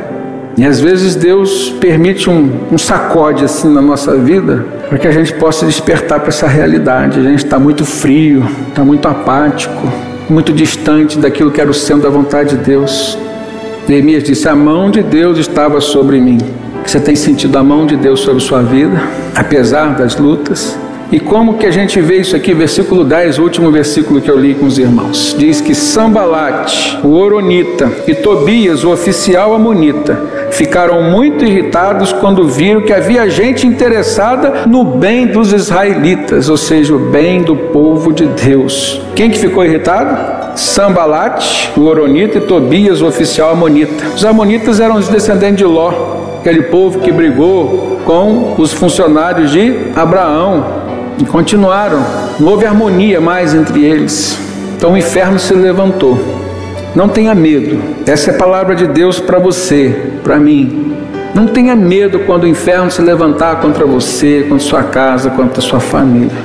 E 0.57 0.65
às 0.65 0.81
vezes 0.81 1.17
Deus 1.17 1.71
permite 1.81 2.31
um, 2.31 2.49
um 2.73 2.79
sacode 2.79 3.45
assim 3.45 3.73
na 3.73 3.83
nossa 3.83 4.17
vida 4.17 4.65
para 4.89 4.99
que 4.99 5.09
a 5.09 5.11
gente 5.11 5.33
possa 5.35 5.67
despertar 5.67 6.21
para 6.21 6.29
essa 6.29 6.47
realidade. 6.47 7.19
A 7.19 7.23
gente 7.23 7.45
está 7.45 7.59
muito 7.59 7.85
frio, 7.85 8.47
está 8.69 8.85
muito 8.85 9.07
apático, 9.09 9.83
muito 10.29 10.53
distante 10.53 11.19
daquilo 11.19 11.51
que 11.51 11.61
era 11.61 11.71
o 11.71 11.75
centro 11.75 12.05
da 12.05 12.11
vontade 12.11 12.57
de 12.57 12.65
Deus. 12.65 13.19
Neemias 13.89 14.25
disse: 14.25 14.49
A 14.49 14.55
mão 14.55 14.91
de 14.91 15.03
Deus 15.03 15.39
estava 15.39 15.81
sobre 15.81 16.21
mim. 16.21 16.39
Você 16.85 17.01
tem 17.01 17.17
sentido 17.17 17.57
a 17.57 17.63
mão 17.63 17.87
de 17.87 17.97
Deus 17.97 18.21
sobre 18.21 18.41
sua 18.43 18.63
vida, 18.63 19.01
apesar 19.35 19.97
das 19.97 20.17
lutas? 20.17 20.79
E 21.13 21.21
como 21.21 21.55
que 21.55 21.67
a 21.67 21.71
gente 21.71 22.01
vê 22.01 22.17
isso 22.17 22.35
aqui, 22.35 22.53
versículo 22.53 23.05
10, 23.05 23.39
o 23.39 23.43
último 23.43 23.71
versículo 23.71 24.21
que 24.21 24.31
eu 24.31 24.39
li 24.39 24.55
com 24.55 24.67
os 24.67 24.79
irmãos. 24.79 25.37
Diz 25.39 25.61
que 25.61 25.75
Sambalate, 25.75 26.99
o 27.05 27.13
Oronita, 27.13 27.91
e 28.07 28.15
Tobias, 28.15 28.85
o 28.85 28.91
oficial 28.91 29.55
Amonita, 29.55 30.19
ficaram 30.51 31.03
muito 31.03 31.45
irritados 31.45 32.13
quando 32.13 32.49
viram 32.49 32.81
que 32.81 32.93
havia 32.93 33.29
gente 33.29 33.67
interessada 33.67 34.67
no 34.67 34.83
bem 34.83 35.27
dos 35.27 35.53
israelitas, 35.53 36.49
ou 36.49 36.57
seja, 36.57 36.95
o 36.95 37.11
bem 37.11 37.43
do 37.43 37.55
povo 37.55 38.13
de 38.13 38.27
Deus. 38.27 39.01
Quem 39.15 39.31
que 39.31 39.39
ficou 39.39 39.65
irritado? 39.65 40.34
Sambalate, 40.55 41.73
o 41.77 41.83
Oronita, 41.83 42.39
e 42.39 42.41
Tobias, 42.41 43.01
o 43.01 43.07
oficial 43.07 43.51
Amonita. 43.51 44.07
Os 44.15 44.25
Amonitas 44.25 44.81
eram 44.81 44.97
os 44.97 45.09
descendentes 45.09 45.59
de 45.59 45.65
Ló, 45.65 45.93
aquele 46.41 46.63
povo 46.65 47.01
que 47.01 47.11
brigou 47.11 48.01
com 48.05 48.55
os 48.59 48.73
funcionários 48.73 49.51
de 49.51 49.91
Abraão, 49.97 50.65
e 51.19 51.25
continuaram. 51.25 52.05
Não 52.39 52.49
houve 52.49 52.67
harmonia 52.67 53.21
mais 53.21 53.55
entre 53.55 53.85
eles. 53.85 54.39
Então 54.77 54.93
o 54.93 54.99
inferno 54.99 55.39
se 55.39 55.55
levantou. 55.55 56.19
Não 56.95 57.09
tenha 57.09 57.35
medo. 57.35 57.81
Essa 58.07 58.31
é 58.31 58.35
a 58.35 58.39
palavra 58.39 58.75
de 58.75 58.87
Deus 58.87 59.19
para 59.19 59.39
você, 59.39 60.13
para 60.23 60.37
mim. 60.37 60.95
Não 61.35 61.47
tenha 61.47 61.75
medo 61.75 62.21
quando 62.21 62.45
o 62.45 62.49
inferno 62.49 62.91
se 62.91 63.03
levantar 63.03 63.61
contra 63.61 63.85
você, 63.85 64.47
contra 64.49 64.65
sua 64.65 64.85
casa, 64.85 65.31
contra 65.31 65.61
sua 65.61 65.81
família. 65.81 66.37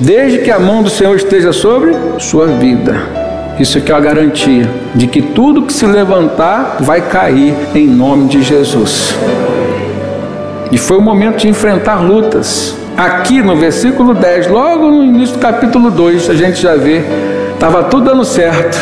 Desde 0.00 0.38
que 0.38 0.50
a 0.50 0.58
mão 0.58 0.82
do 0.82 0.88
Senhor 0.88 1.14
esteja 1.14 1.52
sobre 1.52 1.94
sua 2.18 2.46
vida. 2.46 3.21
Isso 3.58 3.78
aqui 3.78 3.92
é 3.92 3.94
uma 3.94 4.00
garantia 4.00 4.68
de 4.94 5.06
que 5.06 5.20
tudo 5.20 5.62
que 5.62 5.72
se 5.72 5.84
levantar 5.84 6.78
vai 6.80 7.02
cair 7.02 7.54
em 7.74 7.86
nome 7.86 8.28
de 8.28 8.42
Jesus. 8.42 9.14
E 10.70 10.78
foi 10.78 10.96
o 10.96 11.02
momento 11.02 11.36
de 11.38 11.48
enfrentar 11.48 12.00
lutas. 12.00 12.74
Aqui 12.96 13.42
no 13.42 13.54
versículo 13.56 14.14
10, 14.14 14.48
logo 14.48 14.90
no 14.90 15.04
início 15.04 15.36
do 15.36 15.40
capítulo 15.40 15.90
2, 15.90 16.30
a 16.30 16.34
gente 16.34 16.60
já 16.62 16.76
vê, 16.76 17.02
estava 17.52 17.84
tudo 17.84 18.06
dando 18.06 18.24
certo, 18.24 18.78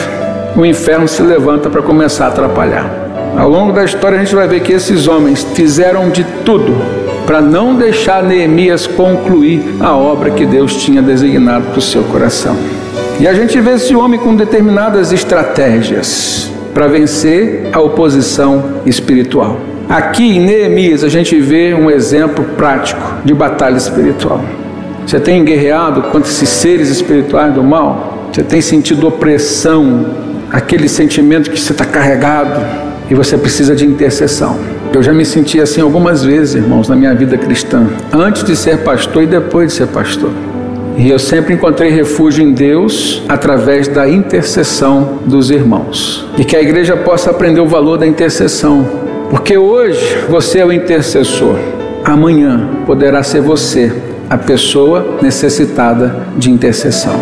o 0.56 0.64
inferno 0.64 1.08
se 1.08 1.22
levanta 1.22 1.68
para 1.68 1.82
começar 1.82 2.26
a 2.26 2.28
atrapalhar. 2.28 2.88
Ao 3.36 3.48
longo 3.48 3.72
da 3.72 3.84
história 3.84 4.18
a 4.18 4.20
gente 4.24 4.34
vai 4.34 4.46
ver 4.46 4.60
que 4.60 4.72
esses 4.72 5.08
homens 5.08 5.46
fizeram 5.54 6.10
de 6.10 6.24
tudo 6.44 6.76
para 7.26 7.40
não 7.40 7.74
deixar 7.74 8.22
Neemias 8.22 8.86
concluir 8.86 9.76
a 9.80 9.94
obra 9.94 10.30
que 10.30 10.44
Deus 10.44 10.76
tinha 10.76 11.00
designado 11.00 11.66
para 11.66 11.78
o 11.78 11.82
seu 11.82 12.02
coração. 12.04 12.56
E 13.20 13.28
a 13.28 13.34
gente 13.34 13.60
vê 13.60 13.72
esse 13.72 13.94
homem 13.94 14.18
com 14.18 14.34
determinadas 14.34 15.12
estratégias 15.12 16.50
para 16.72 16.86
vencer 16.86 17.68
a 17.70 17.78
oposição 17.78 18.80
espiritual. 18.86 19.58
Aqui 19.90 20.38
em 20.38 20.40
Neemias 20.40 21.04
a 21.04 21.08
gente 21.10 21.38
vê 21.38 21.74
um 21.74 21.90
exemplo 21.90 22.42
prático 22.56 23.02
de 23.22 23.34
batalha 23.34 23.76
espiritual. 23.76 24.42
Você 25.06 25.20
tem 25.20 25.44
guerreado 25.44 26.00
contra 26.04 26.30
esses 26.30 26.48
seres 26.48 26.88
espirituais 26.88 27.52
do 27.52 27.62
mal? 27.62 28.30
Você 28.32 28.42
tem 28.42 28.62
sentido 28.62 29.06
opressão, 29.06 30.06
aquele 30.50 30.88
sentimento 30.88 31.50
que 31.50 31.60
você 31.60 31.72
está 31.72 31.84
carregado 31.84 32.58
e 33.10 33.14
você 33.14 33.36
precisa 33.36 33.76
de 33.76 33.84
intercessão. 33.84 34.58
Eu 34.94 35.02
já 35.02 35.12
me 35.12 35.26
senti 35.26 35.60
assim 35.60 35.82
algumas 35.82 36.24
vezes, 36.24 36.54
irmãos, 36.54 36.88
na 36.88 36.96
minha 36.96 37.14
vida 37.14 37.36
cristã, 37.36 37.86
antes 38.14 38.42
de 38.44 38.56
ser 38.56 38.78
pastor 38.78 39.24
e 39.24 39.26
depois 39.26 39.72
de 39.72 39.74
ser 39.74 39.88
pastor. 39.88 40.30
E 41.00 41.08
eu 41.08 41.18
sempre 41.18 41.54
encontrei 41.54 41.88
refúgio 41.88 42.44
em 42.44 42.52
Deus 42.52 43.22
através 43.26 43.88
da 43.88 44.06
intercessão 44.06 45.20
dos 45.24 45.50
irmãos. 45.50 46.28
E 46.36 46.44
que 46.44 46.54
a 46.54 46.60
igreja 46.60 46.94
possa 46.94 47.30
aprender 47.30 47.60
o 47.60 47.66
valor 47.66 47.96
da 47.96 48.06
intercessão 48.06 48.86
porque 49.30 49.56
hoje 49.56 50.18
você 50.28 50.58
é 50.58 50.66
o 50.66 50.70
intercessor, 50.70 51.56
amanhã 52.04 52.68
poderá 52.84 53.22
ser 53.22 53.40
você 53.40 53.90
a 54.28 54.36
pessoa 54.36 55.18
necessitada 55.22 56.26
de 56.36 56.50
intercessão. 56.50 57.18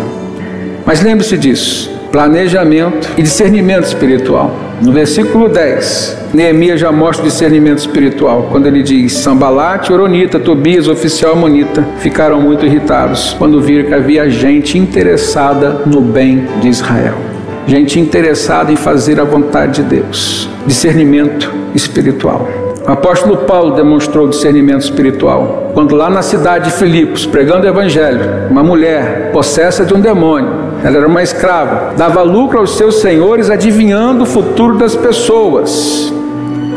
Mas 0.85 1.01
lembre-se 1.01 1.37
disso: 1.37 1.89
planejamento 2.11 3.09
e 3.17 3.23
discernimento 3.23 3.85
espiritual. 3.85 4.55
No 4.81 4.91
versículo 4.91 5.49
10, 5.49 6.29
Neemias 6.33 6.79
já 6.79 6.91
mostra 6.91 7.25
o 7.25 7.29
discernimento 7.29 7.79
espiritual, 7.79 8.47
quando 8.49 8.67
ele 8.67 8.81
diz: 8.81 9.13
Sambalate, 9.13 9.91
Oronita, 9.91 10.39
Tobias, 10.39 10.87
oficial 10.87 11.33
Amonita, 11.33 11.85
ficaram 11.99 12.41
muito 12.41 12.65
irritados 12.65 13.35
quando 13.37 13.61
viram 13.61 13.89
que 13.89 13.93
havia 13.93 14.29
gente 14.29 14.77
interessada 14.77 15.81
no 15.85 16.01
bem 16.01 16.47
de 16.61 16.69
Israel, 16.69 17.15
gente 17.67 17.99
interessada 17.99 18.71
em 18.71 18.75
fazer 18.75 19.19
a 19.19 19.23
vontade 19.23 19.81
de 19.81 19.89
Deus 19.95 20.49
discernimento 20.65 21.51
espiritual. 21.73 22.47
O 22.87 22.91
apóstolo 22.91 23.37
Paulo 23.37 23.75
demonstrou 23.75 24.27
discernimento 24.27 24.81
espiritual 24.81 25.71
quando, 25.73 25.95
lá 25.95 26.09
na 26.09 26.21
cidade 26.21 26.71
de 26.71 26.77
Filipos, 26.77 27.25
pregando 27.25 27.65
o 27.65 27.69
evangelho, 27.69 28.47
uma 28.49 28.63
mulher 28.63 29.31
possessa 29.31 29.85
de 29.85 29.93
um 29.93 29.99
demônio, 29.99 30.58
ela 30.83 30.97
era 30.97 31.07
uma 31.07 31.21
escrava, 31.21 31.93
dava 31.97 32.21
lucro 32.21 32.59
aos 32.59 32.77
seus 32.77 33.01
senhores 33.01 33.49
adivinhando 33.49 34.23
o 34.23 34.25
futuro 34.25 34.77
das 34.77 34.95
pessoas. 34.95 36.13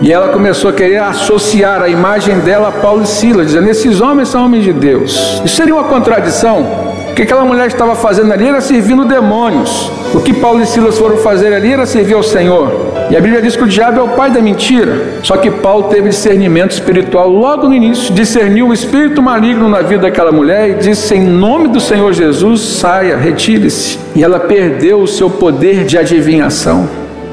E 0.00 0.12
ela 0.12 0.28
começou 0.28 0.70
a 0.70 0.72
querer 0.72 0.98
associar 0.98 1.80
a 1.80 1.88
imagem 1.88 2.40
dela 2.40 2.68
a 2.68 2.72
Paulo 2.72 3.04
e 3.04 3.06
Silas, 3.06 3.46
dizendo: 3.46 3.68
Esses 3.68 4.00
homens 4.00 4.28
são 4.28 4.44
homens 4.44 4.64
de 4.64 4.72
Deus. 4.72 5.40
Isso 5.44 5.54
seria 5.54 5.74
uma 5.74 5.84
contradição. 5.84 6.66
O 7.10 7.14
que 7.14 7.22
aquela 7.22 7.44
mulher 7.44 7.68
estava 7.68 7.94
fazendo 7.94 8.32
ali 8.32 8.48
era 8.48 8.60
servindo 8.60 9.04
demônios. 9.04 9.92
O 10.12 10.20
que 10.20 10.32
Paulo 10.32 10.60
e 10.60 10.66
Silas 10.66 10.98
foram 10.98 11.18
fazer 11.18 11.52
ali 11.52 11.72
era 11.72 11.86
servir 11.86 12.14
ao 12.14 12.22
Senhor. 12.22 12.91
E 13.10 13.16
a 13.16 13.20
Bíblia 13.20 13.42
diz 13.42 13.56
que 13.56 13.64
o 13.64 13.68
diabo 13.68 14.00
é 14.00 14.02
o 14.02 14.08
pai 14.08 14.30
da 14.30 14.40
mentira. 14.40 15.18
Só 15.22 15.36
que 15.36 15.50
Paulo 15.50 15.84
teve 15.84 16.08
discernimento 16.08 16.72
espiritual 16.72 17.28
logo 17.28 17.68
no 17.68 17.74
início, 17.74 18.12
discerniu 18.14 18.68
o 18.68 18.72
espírito 18.72 19.22
maligno 19.22 19.68
na 19.68 19.82
vida 19.82 20.02
daquela 20.02 20.32
mulher 20.32 20.70
e 20.70 20.74
disse: 20.74 21.14
Em 21.14 21.22
nome 21.22 21.68
do 21.68 21.80
Senhor 21.80 22.12
Jesus, 22.12 22.60
saia, 22.60 23.16
retire-se. 23.16 23.98
E 24.14 24.22
ela 24.22 24.40
perdeu 24.40 25.02
o 25.02 25.06
seu 25.06 25.28
poder 25.28 25.84
de 25.84 25.98
adivinhação. 25.98 26.88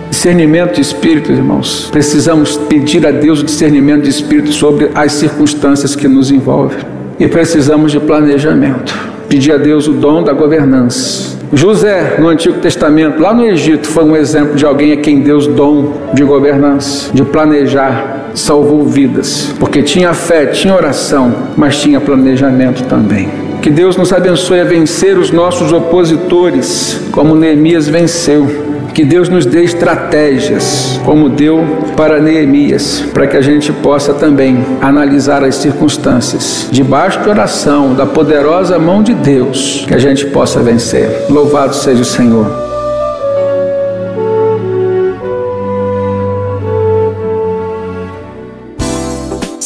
Discernimento 0.09 0.75
de 0.75 0.81
espírito, 0.81 1.31
irmãos. 1.31 1.87
Precisamos 1.91 2.57
pedir 2.57 3.05
a 3.05 3.11
Deus 3.11 3.41
o 3.41 3.43
discernimento 3.43 4.03
de 4.03 4.09
espírito 4.09 4.51
sobre 4.51 4.89
as 4.95 5.13
circunstâncias 5.13 5.95
que 5.95 6.07
nos 6.07 6.31
envolvem. 6.31 6.79
E 7.19 7.27
precisamos 7.27 7.91
de 7.91 7.99
planejamento. 7.99 8.93
Pedir 9.27 9.53
a 9.53 9.57
Deus 9.57 9.87
o 9.87 9.93
dom 9.93 10.23
da 10.23 10.33
governança 10.33 11.38
José, 11.51 12.17
no 12.19 12.27
Antigo 12.27 12.59
Testamento, 12.59 13.19
lá 13.19 13.33
no 13.33 13.43
Egito, 13.43 13.87
foi 13.87 14.03
um 14.03 14.15
exemplo 14.15 14.55
de 14.55 14.65
alguém 14.65 14.91
a 14.91 14.97
quem 14.97 15.19
Deus 15.19 15.47
dom 15.47 15.93
de 16.13 16.23
governança, 16.23 17.11
de 17.11 17.23
planejar, 17.23 18.29
salvou 18.35 18.83
vidas, 18.83 19.53
porque 19.59 19.81
tinha 19.81 20.13
fé, 20.13 20.45
tinha 20.45 20.75
oração, 20.75 21.33
mas 21.57 21.81
tinha 21.81 21.99
planejamento 21.99 22.83
também. 22.83 23.29
Que 23.63 23.69
Deus 23.69 23.97
nos 23.97 24.13
abençoe 24.13 24.61
a 24.61 24.63
vencer 24.63 25.17
os 25.17 25.31
nossos 25.31 25.73
opositores, 25.73 27.01
como 27.11 27.35
Neemias 27.35 27.87
venceu 27.87 28.68
que 28.93 29.03
Deus 29.03 29.29
nos 29.29 29.45
dê 29.45 29.63
estratégias, 29.63 30.99
como 31.05 31.29
deu 31.29 31.63
para 31.95 32.19
Neemias, 32.19 33.03
para 33.13 33.27
que 33.27 33.37
a 33.37 33.41
gente 33.41 33.71
possa 33.71 34.13
também 34.13 34.65
analisar 34.81 35.43
as 35.43 35.55
circunstâncias, 35.55 36.67
debaixo 36.71 37.21
de 37.21 37.29
oração, 37.29 37.93
da 37.93 38.05
poderosa 38.05 38.77
mão 38.77 39.01
de 39.01 39.13
Deus, 39.13 39.85
que 39.87 39.93
a 39.93 39.99
gente 39.99 40.25
possa 40.27 40.59
vencer. 40.61 41.25
Louvado 41.29 41.75
seja 41.75 42.01
o 42.01 42.05
Senhor. 42.05 42.68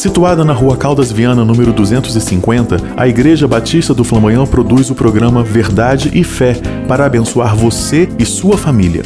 Situada 0.04 0.44
na 0.44 0.52
rua 0.52 0.76
Caldas 0.76 1.10
Viana, 1.10 1.46
número 1.46 1.72
250, 1.72 2.76
a 2.94 3.08
Igreja 3.08 3.48
Batista 3.48 3.94
do 3.94 4.04
Flamboyant 4.04 4.46
produz 4.46 4.90
o 4.90 4.94
programa 4.94 5.42
Verdade 5.42 6.10
e 6.12 6.22
Fé 6.22 6.60
para 6.86 7.06
abençoar 7.06 7.56
você 7.56 8.06
e 8.18 8.26
sua 8.26 8.58
família. 8.58 9.02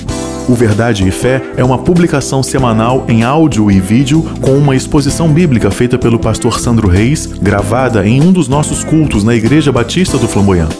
O 0.48 0.56
Verdade 0.56 1.06
e 1.06 1.12
Fé 1.12 1.40
é 1.56 1.62
uma 1.62 1.78
publicação 1.78 2.42
semanal 2.42 3.04
em 3.06 3.22
áudio 3.22 3.70
e 3.70 3.78
vídeo 3.78 4.24
com 4.40 4.58
uma 4.58 4.74
exposição 4.74 5.28
bíblica 5.28 5.70
feita 5.70 5.96
pelo 5.96 6.18
pastor 6.18 6.58
Sandro 6.58 6.88
Reis, 6.88 7.26
gravada 7.26 8.04
em 8.04 8.20
um 8.20 8.32
dos 8.32 8.48
nossos 8.48 8.82
cultos 8.82 9.22
na 9.22 9.37
Igreja 9.37 9.70
Batista 9.70 10.18
do 10.18 10.26
Flamboyant. 10.26 10.72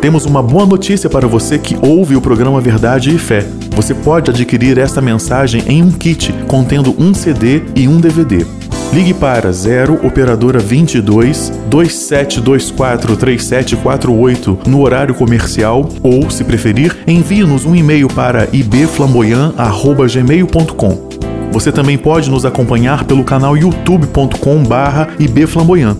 Temos 0.00 0.24
uma 0.24 0.42
boa 0.42 0.66
notícia 0.66 1.08
para 1.08 1.28
você 1.28 1.56
que 1.56 1.78
ouve 1.80 2.16
o 2.16 2.20
programa 2.20 2.60
Verdade 2.60 3.14
e 3.14 3.18
Fé. 3.18 3.46
Você 3.76 3.94
pode 3.94 4.28
adquirir 4.28 4.76
esta 4.76 5.00
mensagem 5.00 5.62
em 5.68 5.84
um 5.84 5.92
kit 5.92 6.32
contendo 6.48 6.92
um 6.98 7.14
CD 7.14 7.62
e 7.76 7.86
um 7.86 8.00
DVD. 8.00 8.44
Ligue 8.92 9.14
para 9.14 9.50
0 9.50 10.06
operadora 10.06 10.58
22 10.58 11.50
2724 11.66 13.16
3748 13.16 14.58
no 14.66 14.82
horário 14.82 15.14
comercial 15.14 15.88
ou, 16.02 16.28
se 16.30 16.44
preferir, 16.44 16.98
envie-nos 17.06 17.64
um 17.64 17.74
e-mail 17.74 18.06
para 18.08 18.46
ibflamboyant@gmail.com. 18.52 21.08
Você 21.52 21.72
também 21.72 21.96
pode 21.96 22.30
nos 22.30 22.44
acompanhar 22.44 23.04
pelo 23.04 23.24
canal 23.24 23.56
youtube.com/ibflamboyant. 23.56 25.96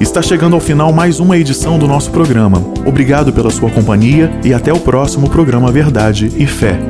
Está 0.00 0.22
chegando 0.22 0.54
ao 0.54 0.60
final 0.60 0.90
mais 0.92 1.20
uma 1.20 1.36
edição 1.36 1.78
do 1.78 1.86
nosso 1.86 2.10
programa. 2.10 2.64
Obrigado 2.86 3.30
pela 3.32 3.50
sua 3.50 3.68
companhia 3.70 4.32
e 4.42 4.54
até 4.54 4.72
o 4.72 4.80
próximo 4.80 5.28
programa 5.28 5.70
Verdade 5.70 6.32
e 6.36 6.46
Fé. 6.46 6.80